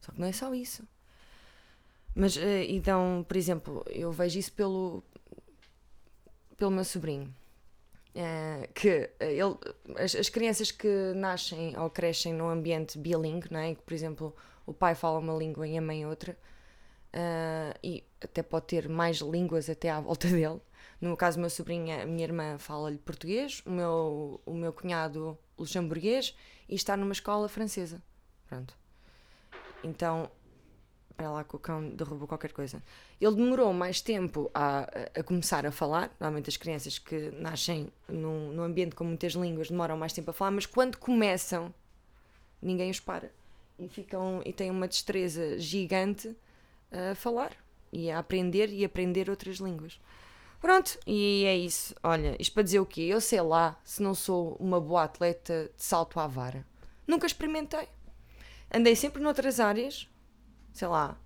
Só 0.00 0.12
que 0.12 0.20
não 0.20 0.26
é 0.26 0.32
só 0.32 0.52
isso. 0.54 0.86
Mas, 2.14 2.36
uh, 2.36 2.40
então, 2.68 3.24
por 3.26 3.36
exemplo, 3.36 3.84
eu 3.88 4.10
vejo 4.10 4.38
isso 4.38 4.52
pelo, 4.52 5.04
pelo 6.56 6.70
meu 6.70 6.84
sobrinho. 6.84 7.34
Uh, 8.14 8.70
que 8.74 9.10
ele, 9.20 9.56
as, 9.96 10.14
as, 10.14 10.28
crianças 10.28 10.70
que 10.70 11.14
nascem 11.14 11.78
ou 11.78 11.88
crescem 11.88 12.34
num 12.34 12.48
ambiente 12.48 12.98
bilingue, 12.98 13.50
não 13.50 13.58
é? 13.58 13.74
que, 13.74 13.80
por 13.80 13.94
exemplo, 13.94 14.36
o 14.66 14.74
pai 14.74 14.94
fala 14.94 15.18
uma 15.18 15.32
língua 15.32 15.66
e 15.66 15.78
a 15.78 15.80
mãe 15.80 16.04
outra, 16.04 16.36
uh, 17.14 17.78
e 17.82 18.04
até 18.20 18.42
pode 18.42 18.66
ter 18.66 18.88
mais 18.88 19.18
línguas 19.18 19.68
até 19.68 19.90
à 19.90 20.00
volta 20.00 20.28
dele. 20.28 20.60
No 21.00 21.16
caso 21.16 21.40
meu 21.40 21.50
sobrinho, 21.50 22.00
a 22.00 22.06
minha 22.06 22.24
irmã 22.24 22.58
fala-lhe 22.58 22.98
português, 22.98 23.62
o 23.66 23.70
meu, 23.70 24.40
o 24.46 24.54
meu 24.54 24.72
cunhado 24.72 25.36
luxemburguês 25.58 26.36
e 26.68 26.74
está 26.74 26.96
numa 26.96 27.12
escola 27.12 27.48
francesa. 27.48 28.02
Pronto. 28.48 28.76
Então, 29.82 30.30
para 31.16 31.30
lá 31.30 31.44
que 31.44 31.56
o 31.56 31.58
cão 31.58 31.88
derrubou 31.90 32.26
qualquer 32.26 32.52
coisa. 32.52 32.82
Ele 33.20 33.34
demorou 33.34 33.72
mais 33.72 34.00
tempo 34.00 34.50
a, 34.54 34.88
a 35.14 35.22
começar 35.22 35.66
a 35.66 35.72
falar. 35.72 36.10
Normalmente 36.20 36.48
as 36.48 36.56
crianças 36.56 36.98
que 36.98 37.30
nascem 37.32 37.92
num, 38.08 38.52
num 38.52 38.62
ambiente 38.62 38.94
com 38.94 39.04
muitas 39.04 39.32
línguas 39.32 39.70
demoram 39.70 39.96
mais 39.96 40.12
tempo 40.12 40.30
a 40.30 40.34
falar, 40.34 40.50
mas 40.50 40.66
quando 40.66 40.98
começam, 40.98 41.72
ninguém 42.60 42.90
os 42.90 43.00
para. 43.00 43.30
E, 43.78 43.88
ficam, 43.88 44.40
e 44.44 44.52
têm 44.52 44.70
uma 44.70 44.86
destreza 44.86 45.58
gigante 45.58 46.36
a 46.92 47.14
falar 47.14 47.52
e 47.92 48.10
a 48.10 48.18
aprender 48.18 48.68
e 48.70 48.84
aprender 48.84 49.28
outras 49.30 49.56
línguas. 49.56 50.00
Pronto, 50.60 50.98
e 51.06 51.44
é 51.44 51.56
isso. 51.56 51.94
Olha, 52.02 52.36
isto 52.38 52.54
para 52.54 52.62
dizer 52.62 52.78
o 52.78 52.86
quê? 52.86 53.02
Eu 53.02 53.20
sei 53.20 53.40
lá 53.42 53.80
se 53.84 54.00
não 54.00 54.14
sou 54.14 54.56
uma 54.60 54.80
boa 54.80 55.02
atleta 55.04 55.70
de 55.76 55.82
salto 55.82 56.20
à 56.20 56.26
vara. 56.26 56.64
Nunca 57.06 57.26
experimentei. 57.26 57.88
Andei 58.72 58.94
sempre 58.94 59.20
noutras 59.20 59.58
áreas, 59.58 60.08
sei 60.72 60.88
lá, 60.88 61.18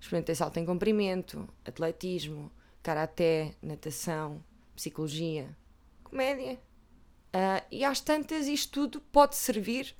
experimentei 0.00 0.34
salto 0.34 0.58
em 0.58 0.66
comprimento, 0.66 1.48
atletismo, 1.64 2.50
karaté, 2.82 3.54
natação, 3.62 4.44
psicologia, 4.74 5.56
comédia. 6.02 6.60
Uh, 7.28 7.64
e 7.70 7.84
às 7.84 8.00
tantas, 8.00 8.46
isto 8.46 8.72
tudo 8.72 9.00
pode 9.00 9.36
servir 9.36 9.94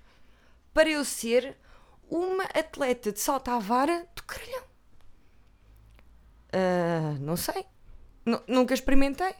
para 0.75 0.91
eu 0.91 1.05
ser 1.05 1.57
uma 2.09 2.45
atleta 2.45 3.13
de 3.13 3.21
salto 3.21 3.49
à 3.49 3.59
vara 3.59 4.07
do 4.15 4.23
caralhão. 4.25 4.66
Uh, 6.53 7.19
não 7.21 7.37
sei. 7.37 7.65
N 8.25 8.41
nunca 8.47 8.75
experimentei. 8.75 9.35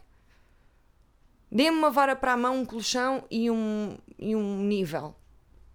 Dê-me 1.51 1.77
uma 1.77 1.89
vara 1.89 2.15
para 2.15 2.33
a 2.33 2.37
mão, 2.37 2.57
um 2.57 2.65
colchão 2.65 3.25
e 3.31 3.49
um, 3.49 3.97
e 4.19 4.35
um 4.35 4.61
nível 4.63 5.15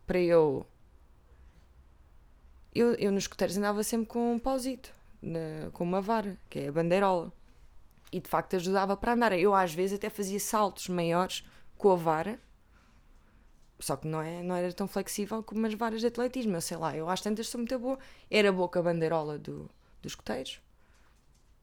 para 0.07 0.21
eu 0.21 0.67
eu, 2.75 2.95
eu 2.95 3.13
nos 3.13 3.25
escuteiros 3.25 3.57
andava 3.57 3.83
sempre 3.83 4.07
com 4.07 4.35
um 4.35 4.39
pauzito, 4.39 4.93
na, 5.21 5.71
com 5.73 5.85
uma 5.85 6.01
vara, 6.01 6.39
que 6.49 6.61
é 6.61 6.69
a 6.69 6.73
bandeirola. 6.73 7.33
E 8.11 8.21
de 8.21 8.29
facto 8.29 8.57
ajudava 8.57 8.97
para 8.97 9.13
andar. 9.13 9.33
Eu 9.33 9.55
às 9.55 9.75
vezes 9.75 9.97
até 9.97 10.09
fazia 10.09 10.41
saltos 10.41 10.89
maiores 10.89 11.45
com 11.77 11.91
a 11.93 11.97
vara, 11.97 12.39
só 13.79 13.97
que 13.97 14.07
não, 14.07 14.23
é, 14.23 14.43
não 14.43 14.55
era 14.55 14.73
tão 14.73 14.87
flexível 14.87 15.43
como 15.43 15.67
as 15.67 15.75
varas 15.75 16.01
de 16.01 16.07
atletismo. 16.07 16.57
Eu 16.57 16.61
sei 16.61 16.77
lá, 16.77 16.97
eu 16.97 17.09
às 17.09 17.21
tantas 17.21 17.49
sou 17.49 17.59
muito 17.59 17.79
boa. 17.79 17.99
Era 18.31 18.53
boa 18.53 18.69
com 18.69 18.79
a 18.79 18.83
bandeirola 18.83 19.39
do, 19.39 19.69
dos 20.01 20.13
escuteiros. 20.13 20.61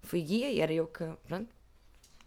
Fui 0.01 0.21
guia 0.21 0.51
e 0.51 0.59
era 0.59 0.73
eu 0.73 0.87
que, 0.87 1.05
pronto, 1.27 1.49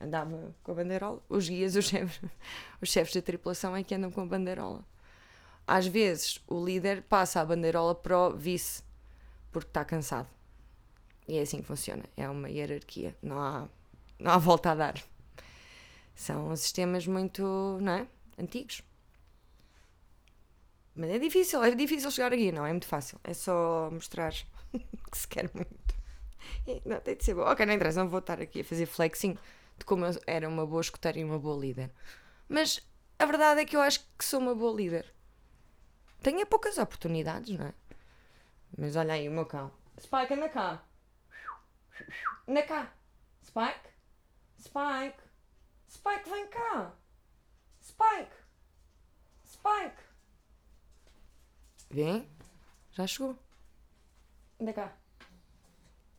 andava 0.01 0.55
com 0.63 0.73
a 0.73 0.75
bandeirola. 0.75 1.23
Os 1.29 1.49
guias, 1.49 1.77
os 1.77 1.87
chefes, 1.87 2.21
os 2.81 2.91
chefes 2.91 3.15
da 3.15 3.23
tripulação 3.23 3.77
é 3.77 3.83
que 3.83 3.95
andam 3.95 4.11
com 4.11 4.21
a 4.21 4.27
bandeirola. 4.27 4.85
Às 5.67 5.87
vezes 5.87 6.41
o 6.47 6.65
líder 6.65 7.03
passa 7.03 7.41
a 7.41 7.45
bandeirola 7.45 7.95
para 7.95 8.19
o 8.19 8.37
vice 8.37 8.83
porque 9.51 9.69
está 9.69 9.85
cansado. 9.85 10.29
E 11.29 11.39
é 11.39 11.43
assim 11.43 11.59
que 11.59 11.67
funciona. 11.67 12.05
É 12.17 12.29
uma 12.29 12.51
hierarquia. 12.51 13.17
Não 13.23 13.41
há, 13.41 13.69
não 14.19 14.33
há 14.33 14.39
volta 14.39 14.73
a 14.73 14.75
dar. 14.75 15.03
São 16.15 16.55
sistemas 16.57 17.07
muito 17.07 17.79
não 17.81 17.93
é? 17.93 18.07
antigos. 18.39 18.83
Mas 20.95 21.11
é 21.11 21.19
difícil, 21.19 21.63
é 21.63 21.75
difícil 21.75 22.11
chegar 22.11 22.33
aqui, 22.33 22.53
não 22.53 22.67
é 22.67 22.71
muito 22.71 22.87
fácil. 22.87 23.19
É 23.25 23.33
só 23.33 23.89
mostrar 23.91 24.33
que 24.73 25.19
se 25.19 25.27
quer 25.27 25.51
muito. 25.55 25.92
Não, 26.85 27.01
tem 27.01 27.17
de 27.17 27.25
ser 27.25 27.35
bom. 27.35 27.43
Ok, 27.43 27.65
não 27.67 27.75
interessa, 27.75 28.01
não 28.01 28.09
vou 28.09 28.21
estar 28.21 28.41
aqui 28.41 28.61
a 28.61 28.65
fazer 28.65 28.87
flexing 28.87 29.37
de 29.79 29.85
como 29.85 30.05
eu 30.05 30.13
era 30.27 30.49
uma 30.49 30.67
boa 30.67 30.81
escuteira 30.81 31.19
e 31.19 31.25
uma 31.25 31.39
boa 31.39 31.59
líder. 31.59 31.91
Mas 32.49 32.81
a 33.19 33.27
verdade 33.27 33.61
é 33.61 33.65
que 33.65 33.77
eu 33.77 33.81
acho 33.81 34.01
que 34.19 34.25
sou 34.25 34.41
uma 34.41 34.55
boa 34.55 34.75
líder. 34.75 35.13
Tenho 36.23 36.47
poucas 36.47 36.79
oportunidades, 36.79 37.57
não 37.59 37.67
é? 37.67 37.75
Mas 38.77 38.97
olha 38.97 39.15
aí 39.15 39.29
o 39.29 39.33
meu 39.33 39.47
cão. 39.47 39.73
Spike, 40.01 40.35
anda 40.35 40.49
cá. 40.49 40.85
Anda 42.49 42.63
cá. 42.63 42.93
Spike. 43.45 43.91
Spike. 44.59 45.23
Spike, 45.89 46.31
vem 46.31 46.49
cá. 46.49 46.95
Spike. 47.83 48.37
Spike. 49.45 50.03
Vem. 51.91 52.29
Já 52.93 53.07
chegou. 53.07 53.39
Anda 54.61 54.73
cá. 54.73 55.02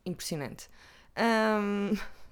Impressionante. 0.06 0.70
Um... 1.18 1.96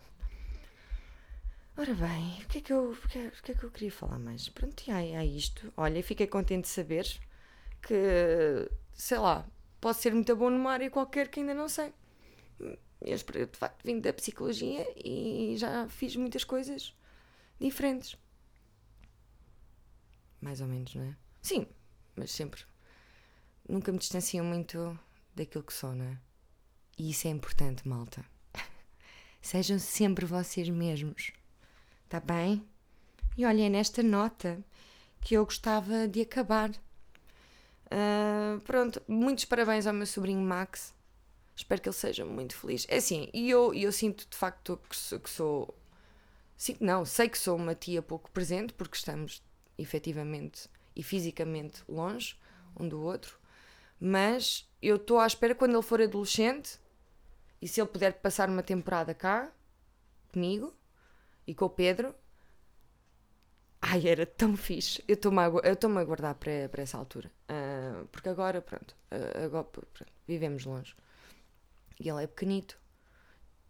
Ora 1.77 1.93
bem, 1.95 2.41
o 2.43 2.47
que, 2.47 2.57
é 2.59 2.61
que 2.61 2.73
eu, 2.73 2.91
o, 2.91 3.07
que 3.07 3.17
é, 3.17 3.31
que 3.43 3.51
é 3.53 3.55
que 3.55 3.63
eu 3.63 3.71
queria 3.71 3.91
falar 3.91 4.19
mais? 4.19 4.47
Pronto, 4.49 4.83
e 4.87 4.91
há, 4.91 4.97
há 4.97 5.25
isto. 5.25 5.73
Olha, 5.75 6.03
fiquei 6.03 6.27
contente 6.27 6.63
de 6.65 6.69
saber 6.69 7.07
que, 7.81 8.69
sei 8.93 9.17
lá, 9.17 9.49
posso 9.79 10.01
ser 10.01 10.13
muito 10.13 10.35
bom 10.35 10.49
numa 10.49 10.71
área 10.71 10.91
qualquer 10.91 11.29
que 11.29 11.39
ainda 11.39 11.53
não 11.53 11.67
sei. 11.67 11.93
Eu, 13.01 13.17
de 13.17 13.57
facto, 13.57 13.83
vim 13.83 13.99
da 13.99 14.13
psicologia 14.13 14.85
e 14.95 15.55
já 15.57 15.87
fiz 15.87 16.15
muitas 16.15 16.43
coisas 16.43 16.93
diferentes. 17.59 18.15
Mais 20.39 20.61
ou 20.61 20.67
menos, 20.67 20.93
não 20.93 21.03
é? 21.03 21.15
Sim, 21.41 21.65
mas 22.15 22.31
sempre. 22.31 22.63
Nunca 23.67 23.91
me 23.91 23.97
distancio 23.97 24.43
muito 24.43 24.99
daquilo 25.33 25.63
que 25.63 25.73
sou, 25.73 25.95
não 25.95 26.05
é? 26.05 26.17
E 27.01 27.09
isso 27.09 27.27
é 27.27 27.31
importante, 27.31 27.87
malta. 27.87 28.23
Sejam 29.41 29.79
sempre 29.79 30.23
vocês 30.23 30.69
mesmos. 30.69 31.31
Tá 32.07 32.19
bem? 32.19 32.63
E 33.35 33.43
olhem 33.43 33.71
nesta 33.71 34.03
nota 34.03 34.63
que 35.19 35.33
eu 35.33 35.43
gostava 35.43 36.07
de 36.07 36.21
acabar. 36.21 36.69
Uh, 37.87 38.61
pronto, 38.65 39.01
muitos 39.07 39.45
parabéns 39.45 39.87
ao 39.87 39.95
meu 39.95 40.05
sobrinho 40.05 40.41
Max. 40.41 40.93
Espero 41.55 41.81
que 41.81 41.89
ele 41.89 41.95
seja 41.95 42.23
muito 42.23 42.55
feliz. 42.55 42.85
É 42.87 42.97
assim, 42.97 43.31
e 43.33 43.49
eu, 43.49 43.73
eu 43.73 43.91
sinto 43.91 44.27
de 44.29 44.37
facto 44.37 44.79
que 44.87 44.95
sou, 44.95 45.19
que 45.19 45.29
sou. 45.31 45.75
Sinto, 46.55 46.83
não, 46.83 47.03
sei 47.03 47.27
que 47.27 47.37
sou 47.39 47.55
uma 47.55 47.73
tia 47.73 48.03
pouco 48.03 48.29
presente, 48.29 48.73
porque 48.73 48.95
estamos 48.95 49.41
efetivamente 49.75 50.69
e 50.95 51.01
fisicamente 51.01 51.81
longe 51.89 52.37
um 52.79 52.87
do 52.87 53.01
outro, 53.01 53.39
mas 53.99 54.69
eu 54.79 54.97
estou 54.97 55.19
à 55.19 55.25
espera 55.25 55.55
quando 55.55 55.73
ele 55.73 55.81
for 55.81 55.99
adolescente 55.99 56.79
e 57.61 57.67
se 57.67 57.79
ele 57.79 57.89
puder 57.89 58.13
passar 58.13 58.49
uma 58.49 58.63
temporada 58.63 59.13
cá 59.13 59.51
comigo 60.31 60.73
e 61.45 61.53
com 61.53 61.65
o 61.65 61.69
Pedro. 61.69 62.15
Ai, 63.81 64.07
era 64.07 64.25
tão 64.25 64.55
fixe. 64.55 65.03
Eu 65.07 65.15
estou-me 65.15 65.39
a, 65.39 65.45
a 66.01 66.03
guardar 66.03 66.35
para, 66.35 66.69
para 66.69 66.83
essa 66.83 66.97
altura. 66.97 67.31
Uh, 67.49 68.07
porque 68.07 68.29
agora, 68.29 68.61
pronto, 68.61 68.95
uh, 69.11 69.45
agora 69.45 69.63
pronto, 69.63 70.05
vivemos 70.27 70.65
longe. 70.65 70.95
E 71.99 72.09
ele 72.09 72.23
é 72.23 72.27
pequenito. 72.27 72.77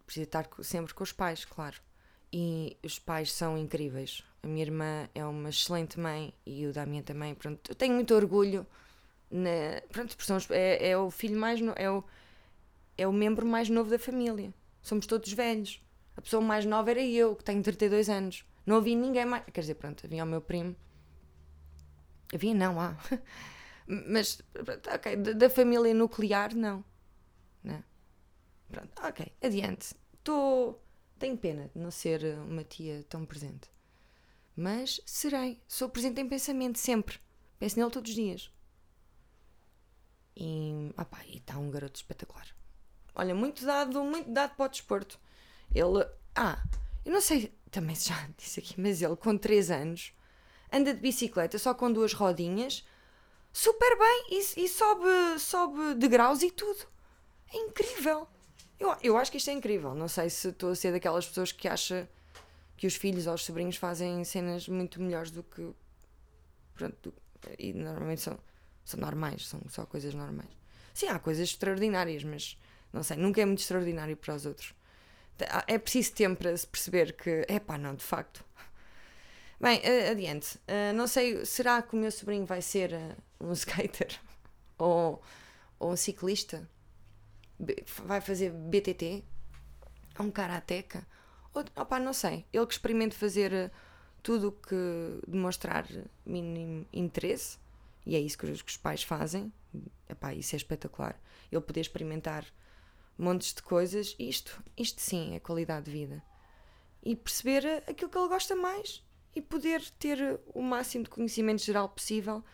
Precisa 0.06 0.24
estar 0.24 0.48
sempre 0.62 0.94
com 0.94 1.02
os 1.02 1.12
pais, 1.12 1.44
claro. 1.44 1.76
E 2.32 2.76
os 2.82 2.98
pais 2.98 3.32
são 3.32 3.58
incríveis. 3.58 4.22
A 4.42 4.46
minha 4.46 4.62
irmã 4.62 5.08
é 5.14 5.24
uma 5.24 5.50
excelente 5.50 5.98
mãe 5.98 6.34
e 6.46 6.66
o 6.66 6.72
da 6.72 6.86
minha 6.86 7.02
também. 7.02 7.34
Pronto, 7.34 7.70
eu 7.70 7.74
tenho 7.74 7.94
muito 7.94 8.14
orgulho. 8.14 8.66
Na, 9.30 9.80
pronto, 9.90 10.16
é, 10.50 10.90
é 10.90 10.96
o 10.96 11.10
filho 11.10 11.38
mais. 11.38 11.60
No, 11.60 11.72
é, 11.76 11.90
o, 11.90 12.04
é 12.96 13.06
o 13.06 13.12
membro 13.12 13.46
mais 13.46 13.68
novo 13.68 13.90
da 13.90 13.98
família. 13.98 14.52
Somos 14.82 15.06
todos 15.06 15.32
velhos. 15.32 15.82
A 16.16 16.20
pessoa 16.20 16.42
mais 16.42 16.64
nova 16.64 16.90
era 16.90 17.02
eu, 17.02 17.34
que 17.34 17.44
tenho 17.44 17.62
32 17.62 18.08
anos. 18.08 18.44
Não 18.66 18.76
havia 18.76 18.96
ninguém 18.96 19.24
mais. 19.24 19.44
Quer 19.52 19.60
dizer, 19.60 19.74
pronto, 19.74 20.04
havia 20.04 20.24
o 20.24 20.26
meu 20.26 20.40
primo. 20.40 20.76
Havia, 22.32 22.54
não, 22.54 22.80
há. 22.80 22.96
Mas, 23.86 24.40
ok, 24.94 25.16
da, 25.16 25.50
família 25.50 25.92
nuclear, 25.92 26.54
não. 26.54 26.84
não. 27.62 27.74
Né? 27.74 27.84
Pronto, 28.70 28.92
ok, 29.02 29.32
adiante. 29.42 29.94
Estou. 30.14 30.82
Tenho 31.18 31.36
pena 31.36 31.70
de 31.74 31.80
não 31.80 31.90
ser 31.90 32.38
uma 32.40 32.64
tia 32.64 33.04
tão 33.08 33.24
presente. 33.24 33.70
Mas 34.56 35.00
serei. 35.06 35.60
Sou 35.66 35.88
presente 35.88 36.20
em 36.20 36.28
pensamento, 36.28 36.78
sempre. 36.78 37.18
Penso 37.58 37.78
nele 37.78 37.90
todos 37.90 38.10
os 38.10 38.14
dias. 38.14 38.52
E. 40.36 40.92
Opá, 40.98 41.24
e 41.26 41.38
está 41.38 41.58
um 41.58 41.70
garoto 41.70 41.96
espetacular. 41.96 42.46
Olha, 43.14 43.34
muito 43.34 43.64
dado, 43.64 44.02
muito 44.02 44.30
dado 44.30 44.54
para 44.56 44.66
o 44.66 44.68
desporto. 44.68 45.18
Ele. 45.74 46.06
Ah, 46.34 46.62
eu 47.04 47.12
não 47.12 47.20
sei, 47.20 47.52
também 47.70 47.96
já 47.96 48.28
disse 48.36 48.60
aqui, 48.60 48.80
mas 48.80 49.02
ele 49.02 49.16
com 49.16 49.36
3 49.36 49.70
anos 49.70 50.12
anda 50.72 50.94
de 50.94 51.00
bicicleta 51.00 51.58
só 51.58 51.74
com 51.74 51.92
duas 51.92 52.14
rodinhas, 52.14 52.84
super 53.52 53.98
bem 53.98 54.26
e, 54.30 54.64
e 54.64 54.68
sobe, 54.68 55.38
sobe 55.38 55.94
degraus 55.94 56.42
e 56.42 56.50
tudo. 56.50 56.86
É 57.52 57.58
incrível. 57.58 58.26
Eu, 58.80 58.96
eu 59.02 59.16
acho 59.18 59.30
que 59.30 59.36
isto 59.36 59.50
é 59.50 59.52
incrível. 59.52 59.94
Não 59.94 60.08
sei 60.08 60.30
se 60.30 60.48
estou 60.48 60.70
a 60.70 60.74
ser 60.74 60.92
daquelas 60.92 61.26
pessoas 61.26 61.52
que 61.52 61.68
acha 61.68 62.08
que 62.76 62.86
os 62.86 62.96
filhos 62.96 63.26
ou 63.26 63.34
os 63.34 63.44
sobrinhos 63.44 63.76
fazem 63.76 64.24
cenas 64.24 64.66
muito 64.66 65.00
melhores 65.00 65.30
do 65.30 65.42
que. 65.42 65.72
Pronto, 66.74 67.14
e 67.58 67.72
normalmente 67.72 68.22
são, 68.22 68.38
são 68.84 68.98
normais, 68.98 69.46
são 69.46 69.60
só 69.68 69.84
coisas 69.84 70.14
normais. 70.14 70.50
Sim, 70.94 71.08
há 71.08 71.18
coisas 71.18 71.48
extraordinárias, 71.48 72.24
mas 72.24 72.58
não 72.92 73.02
sei, 73.02 73.16
nunca 73.16 73.40
é 73.40 73.44
muito 73.44 73.60
extraordinário 73.60 74.16
para 74.16 74.34
os 74.34 74.46
outros. 74.46 74.74
É 75.66 75.78
preciso 75.78 76.12
tempo 76.12 76.42
para 76.42 76.56
se 76.56 76.66
perceber 76.66 77.14
que, 77.14 77.44
é 77.48 77.58
pá, 77.58 77.76
não, 77.76 77.94
de 77.94 78.04
facto. 78.04 78.44
Bem, 79.60 79.80
adiante. 80.10 80.56
Uh, 80.58 80.92
não 80.94 81.06
sei, 81.06 81.44
será 81.44 81.80
que 81.82 81.94
o 81.94 81.98
meu 81.98 82.10
sobrinho 82.10 82.44
vai 82.44 82.60
ser 82.60 82.92
uh, 82.92 83.46
um 83.48 83.52
skater? 83.54 84.20
ou, 84.82 85.22
ou 85.78 85.92
um 85.92 85.96
ciclista? 85.96 86.68
vai 88.04 88.20
fazer 88.20 88.50
BTT? 88.50 89.22
É 90.18 90.22
um 90.22 90.30
karateca? 90.30 91.06
Ou, 91.54 91.64
opa, 91.76 92.00
não 92.00 92.12
sei. 92.12 92.44
Ele 92.52 92.66
que 92.66 92.72
experimente 92.72 93.14
fazer 93.14 93.52
eh, 93.52 93.70
tudo 94.20 94.48
o 94.48 94.52
que 94.52 95.20
demonstrar 95.28 95.86
mínimo 96.26 96.84
interesse, 96.92 97.58
e 98.04 98.16
é 98.16 98.18
isso 98.18 98.36
que 98.36 98.46
os, 98.46 98.62
que 98.62 98.70
os 98.70 98.76
pais 98.76 99.04
fazem. 99.04 99.52
Epá, 100.08 100.34
isso 100.34 100.56
é 100.56 100.58
espetacular. 100.58 101.16
Ele 101.52 101.60
poder 101.60 101.82
experimentar 101.82 102.44
montes 103.16 103.54
de 103.54 103.62
coisas, 103.62 104.14
isto, 104.18 104.62
isto 104.76 105.00
sim 105.00 105.34
é 105.34 105.40
qualidade 105.40 105.86
de 105.86 105.92
vida. 105.92 106.22
E 107.02 107.16
perceber 107.16 107.66
aquilo 107.88 108.10
que 108.10 108.18
ele 108.18 108.28
gosta 108.28 108.54
mais 108.54 109.02
e 109.34 109.40
poder 109.40 109.82
ter 109.98 110.40
o 110.54 110.62
máximo 110.62 111.04
de 111.04 111.10
conhecimento 111.10 111.62
geral 111.62 111.88
possível 111.88 112.44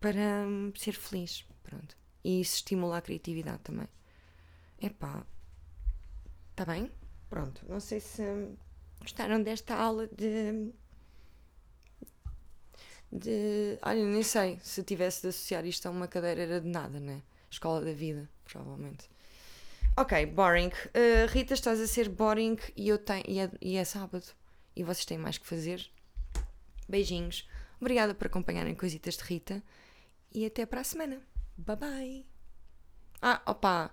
para 0.00 0.46
hum, 0.46 0.72
ser 0.76 0.92
feliz. 0.92 1.44
Pronto. 1.62 1.96
E 2.22 2.40
isso 2.40 2.56
estimula 2.56 2.98
a 2.98 3.02
criatividade 3.02 3.60
também. 3.60 3.88
Epá, 4.80 5.24
está 6.50 6.64
bem? 6.64 6.90
Pronto, 7.28 7.64
não 7.68 7.80
sei 7.80 8.00
se 8.00 8.22
gostaram 9.00 9.42
desta 9.42 9.74
aula 9.74 10.08
de. 10.08 10.72
de. 13.10 13.78
Olha, 13.82 14.04
nem 14.04 14.22
sei 14.22 14.58
se 14.62 14.82
tivesse 14.82 15.22
de 15.22 15.28
associar 15.28 15.64
isto 15.64 15.86
a 15.86 15.90
uma 15.90 16.08
cadeira 16.08 16.42
era 16.42 16.60
de 16.60 16.68
nada, 16.68 16.98
né? 16.98 17.22
Escola 17.50 17.84
da 17.84 17.92
vida, 17.92 18.28
provavelmente. 18.44 19.08
Ok, 19.96 20.26
boring. 20.26 20.68
Uh, 20.68 21.26
Rita, 21.28 21.54
estás 21.54 21.80
a 21.80 21.86
ser 21.86 22.08
boring 22.08 22.56
e, 22.76 22.88
eu 22.88 22.98
tenho, 22.98 23.24
e, 23.26 23.40
é, 23.40 23.50
e 23.60 23.76
é 23.76 23.84
sábado. 23.84 24.24
E 24.74 24.82
vocês 24.82 25.04
têm 25.04 25.18
mais 25.18 25.36
que 25.36 25.46
fazer. 25.46 25.90
Beijinhos. 26.88 27.48
Obrigada 27.80 28.14
por 28.14 28.26
acompanharem 28.26 28.74
Coisitas 28.74 29.16
de 29.16 29.24
Rita. 29.24 29.62
E 30.32 30.46
até 30.46 30.64
para 30.64 30.80
a 30.80 30.84
semana. 30.84 31.20
Bye 31.56 31.76
bye. 31.76 32.26
Ah, 33.20 33.42
opa! 33.46 33.92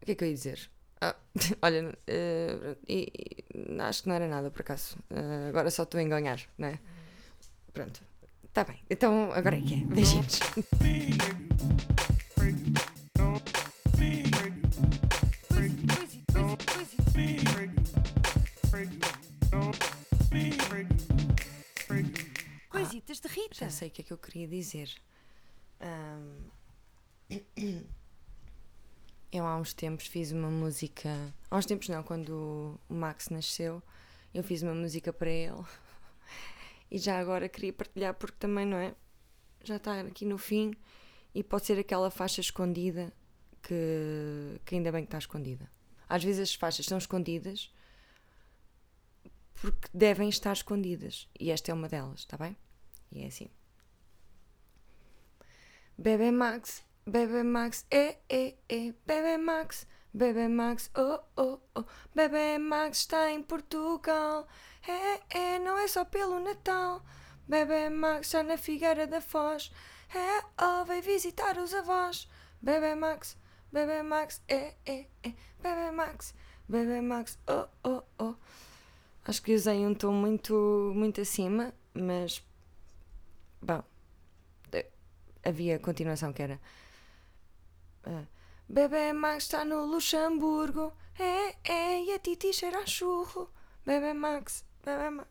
O 0.00 0.04
que 0.04 0.12
é 0.12 0.14
que 0.14 0.24
eu 0.24 0.28
ia 0.28 0.34
dizer? 0.34 0.70
Ah, 1.00 1.16
olha, 1.62 1.88
uh, 1.88 2.76
e, 2.88 3.10
e, 3.54 3.80
acho 3.80 4.02
que 4.02 4.08
não 4.08 4.14
era 4.14 4.28
nada 4.28 4.50
por 4.50 4.60
acaso. 4.60 4.96
Uh, 5.10 5.48
agora 5.48 5.70
só 5.70 5.82
estou 5.82 5.98
a 5.98 6.02
enganhar, 6.02 6.40
não 6.56 6.68
é? 6.68 6.78
Pronto. 7.72 8.02
Está 8.44 8.64
bem. 8.64 8.80
Então 8.88 9.32
agora 9.32 9.56
é 9.56 9.60
que 9.60 9.74
é. 9.74 9.84
Beijinhos. 9.84 10.40
Que 24.04 24.12
eu 24.12 24.18
queria 24.18 24.46
dizer. 24.46 24.94
Um... 25.80 26.50
Eu 29.32 29.44
há 29.44 29.56
uns 29.56 29.74
tempos 29.74 30.06
fiz 30.06 30.30
uma 30.30 30.48
música. 30.48 31.10
Há 31.50 31.56
uns 31.56 31.66
tempos 31.66 31.88
não, 31.88 32.04
quando 32.04 32.78
o 32.88 32.94
Max 32.94 33.30
nasceu, 33.30 33.82
eu 34.32 34.44
fiz 34.44 34.62
uma 34.62 34.74
música 34.74 35.12
para 35.12 35.30
ele. 35.30 35.64
E 36.88 36.98
já 36.98 37.18
agora 37.18 37.48
queria 37.48 37.72
partilhar 37.72 38.14
porque 38.14 38.36
também, 38.38 38.64
não 38.64 38.76
é? 38.76 38.94
Já 39.64 39.76
está 39.76 40.00
aqui 40.02 40.24
no 40.24 40.38
fim 40.38 40.72
e 41.34 41.42
pode 41.42 41.66
ser 41.66 41.76
aquela 41.76 42.08
faixa 42.08 42.40
escondida 42.40 43.12
que, 43.60 44.60
que 44.64 44.76
ainda 44.76 44.92
bem 44.92 45.02
que 45.02 45.08
está 45.08 45.18
escondida. 45.18 45.68
Às 46.08 46.22
vezes 46.22 46.50
as 46.50 46.54
faixas 46.54 46.86
são 46.86 46.98
escondidas 46.98 47.72
porque 49.54 49.88
devem 49.92 50.28
estar 50.28 50.52
escondidas. 50.52 51.28
E 51.40 51.50
esta 51.50 51.72
é 51.72 51.74
uma 51.74 51.88
delas, 51.88 52.20
está 52.20 52.36
bem? 52.36 52.56
E 53.10 53.22
é 53.22 53.26
assim. 53.26 53.48
Bebê 55.96 56.30
Max 56.30 56.84
Bebê 57.06 57.42
Max, 57.42 57.84
é, 57.90 58.16
é, 58.30 58.54
é, 58.66 58.94
Bebê 59.06 59.36
Max, 59.36 59.86
Bebê 60.12 60.48
Max, 60.48 60.90
oh, 60.96 61.20
oh, 61.36 61.58
oh, 61.74 61.84
Bebê 62.14 62.56
Max 62.56 63.00
está 63.00 63.30
em 63.30 63.42
Portugal, 63.42 64.48
é, 64.88 65.38
é, 65.38 65.58
não 65.58 65.76
é 65.76 65.86
só 65.86 66.02
pelo 66.02 66.40
Natal, 66.40 67.04
Bebê 67.46 67.90
Max 67.90 68.28
está 68.28 68.42
na 68.42 68.56
Figueira 68.56 69.06
da 69.06 69.20
Foz, 69.20 69.70
é, 70.14 70.64
oh, 70.64 70.86
vai 70.86 71.02
visitar 71.02 71.58
os 71.58 71.74
avós, 71.74 72.26
Bebê 72.62 72.94
Max, 72.94 73.36
Bebê 73.70 74.02
Max, 74.02 74.40
é, 74.48 74.74
é, 74.86 75.06
é, 75.22 75.34
Bebê 75.62 75.90
Max, 75.90 76.34
Bebê 76.66 77.02
Max, 77.02 77.38
oh, 77.46 77.68
oh, 77.86 78.02
oh. 78.18 78.34
Acho 79.26 79.42
que 79.42 79.54
usei 79.54 79.86
um 79.86 79.94
tom 79.94 80.12
muito, 80.12 80.90
muito 80.94 81.20
acima, 81.20 81.74
mas, 81.92 82.42
bom, 83.60 83.82
havia 85.44 85.78
continuação 85.78 86.32
que 86.32 86.42
era 86.42 86.60
Uh, 88.06 88.26
Bebê 88.68 89.12
Max 89.12 89.44
está 89.44 89.64
no 89.64 89.84
Luxemburgo. 89.86 90.92
É, 91.18 91.56
é, 91.64 92.04
e 92.04 92.12
a 92.12 92.18
Titi 92.18 92.52
cheira 92.52 92.80
a 92.80 92.86
churro. 92.86 93.50
Bebê 93.84 94.12
Max, 94.12 94.64
Bebê 94.84 95.10
Max. 95.10 95.28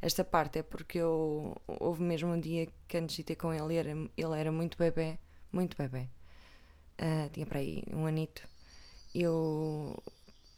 esta 0.00 0.24
parte 0.24 0.58
é 0.58 0.62
porque 0.62 0.98
eu 0.98 1.56
houve 1.66 2.02
mesmo 2.02 2.30
um 2.30 2.40
dia 2.40 2.68
que 2.88 2.96
antes 2.96 3.16
de 3.16 3.24
ter 3.24 3.36
com 3.36 3.52
ele, 3.52 3.76
era, 3.76 3.90
ele 3.90 4.40
era 4.40 4.50
muito 4.50 4.76
bebê, 4.76 5.18
muito 5.52 5.76
bebê. 5.76 6.08
Uh, 7.00 7.30
tinha 7.32 7.46
para 7.46 7.60
aí 7.60 7.84
um 7.92 8.06
anito. 8.06 8.46
Eu 9.14 10.02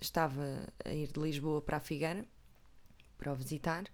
estava 0.01 0.67
a 0.85 0.93
ir 0.93 1.09
de 1.09 1.21
Lisboa 1.21 1.61
para 1.61 1.79
a 1.79 1.81
Figueira 1.81 2.25
para 3.19 3.33
o 3.33 3.35
visitar 3.35 3.85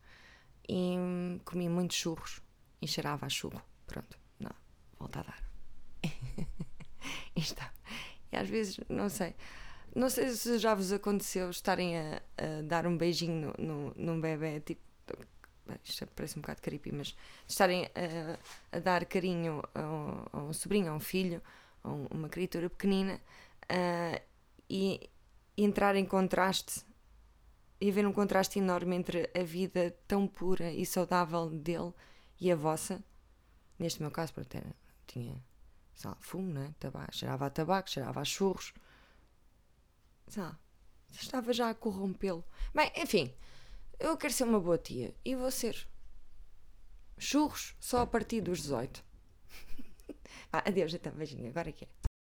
e 0.69 0.97
comi 1.45 1.69
muitos 1.69 1.97
churros 1.97 2.41
e 2.81 2.87
cheirava 2.87 3.27
a 3.27 3.29
churro. 3.29 3.61
Pronto, 3.87 4.17
volta 5.01 5.21
a 5.21 5.23
dar. 5.23 5.43
Isto. 7.35 7.63
E 8.31 8.37
às 8.37 8.49
vezes, 8.49 8.79
não 8.89 9.09
sei, 9.09 9.35
não 9.95 10.09
sei 10.09 10.31
se 10.31 10.59
já 10.59 10.75
vos 10.75 10.93
aconteceu 10.93 11.51
estarem 11.51 11.99
a, 11.99 12.23
a 12.37 12.63
dar 12.63 12.87
um 12.87 12.97
beijinho 12.97 13.53
no, 13.59 13.67
no, 13.67 13.95
num 13.97 14.21
bebê, 14.21 14.61
tipo, 14.61 14.81
isto 15.85 16.07
parece 16.15 16.39
um 16.39 16.43
bocado 16.43 16.61
creepy, 16.61 16.93
mas 16.93 17.17
estarem 17.47 17.87
a, 17.87 18.77
a 18.77 18.81
dar 18.81 19.05
carinho 19.05 19.63
a 19.75 19.81
um, 19.81 20.25
a 20.33 20.43
um, 20.45 20.53
sobrinho, 20.53 20.91
a 20.91 20.95
um 20.95 21.01
filho, 21.01 21.43
a 21.83 21.89
uma 21.89 22.29
criatura 22.29 22.69
pequenina 22.69 23.21
e, 24.69 25.09
e 25.57 25.65
entrar 25.65 25.97
em 25.97 26.05
contraste 26.05 26.85
e 27.81 27.89
haver 27.89 28.07
um 28.07 28.13
contraste 28.13 28.59
enorme 28.59 28.97
entre 28.97 29.31
a 29.35 29.43
vida 29.43 29.97
tão 30.07 30.27
pura 30.27 30.71
e 30.71 30.85
saudável 30.85 31.49
dele 31.49 31.93
e 32.41 32.53
a 32.53 32.57
vossa. 32.57 33.03
Neste 33.79 34.03
meu 34.03 34.11
caso, 34.11 34.35
pronto, 34.35 34.55
era, 34.55 34.75
tinha 35.13 35.43
sei 36.01 36.11
lá, 36.11 36.17
fumo, 36.21 36.51
né? 36.51 36.75
tabaco, 36.79 37.15
cheirava 37.15 37.47
a 37.47 37.51
tabaco, 37.51 37.91
cheirava 37.91 38.21
a 38.21 38.25
churros. 38.25 38.73
Sei 40.27 40.43
lá, 40.43 40.59
estava 41.11 41.53
já 41.53 41.69
a 41.69 41.75
corrompê-lo. 41.75 42.43
Bem, 42.75 42.91
enfim, 42.97 43.35
eu 43.99 44.17
quero 44.17 44.33
ser 44.33 44.45
uma 44.45 44.59
boa 44.59 44.79
tia 44.79 45.15
e 45.23 45.37
vou 45.37 45.51
ser. 45.51 45.87
Churros 47.19 47.77
só 47.79 48.01
a 48.01 48.07
partir 48.07 48.41
dos 48.41 48.63
18. 48.63 49.05
ah, 50.53 50.63
adeus, 50.67 50.95
até 50.95 51.11
beijinho, 51.11 51.51
agora 51.51 51.71
que 51.71 51.85
é. 51.85 51.89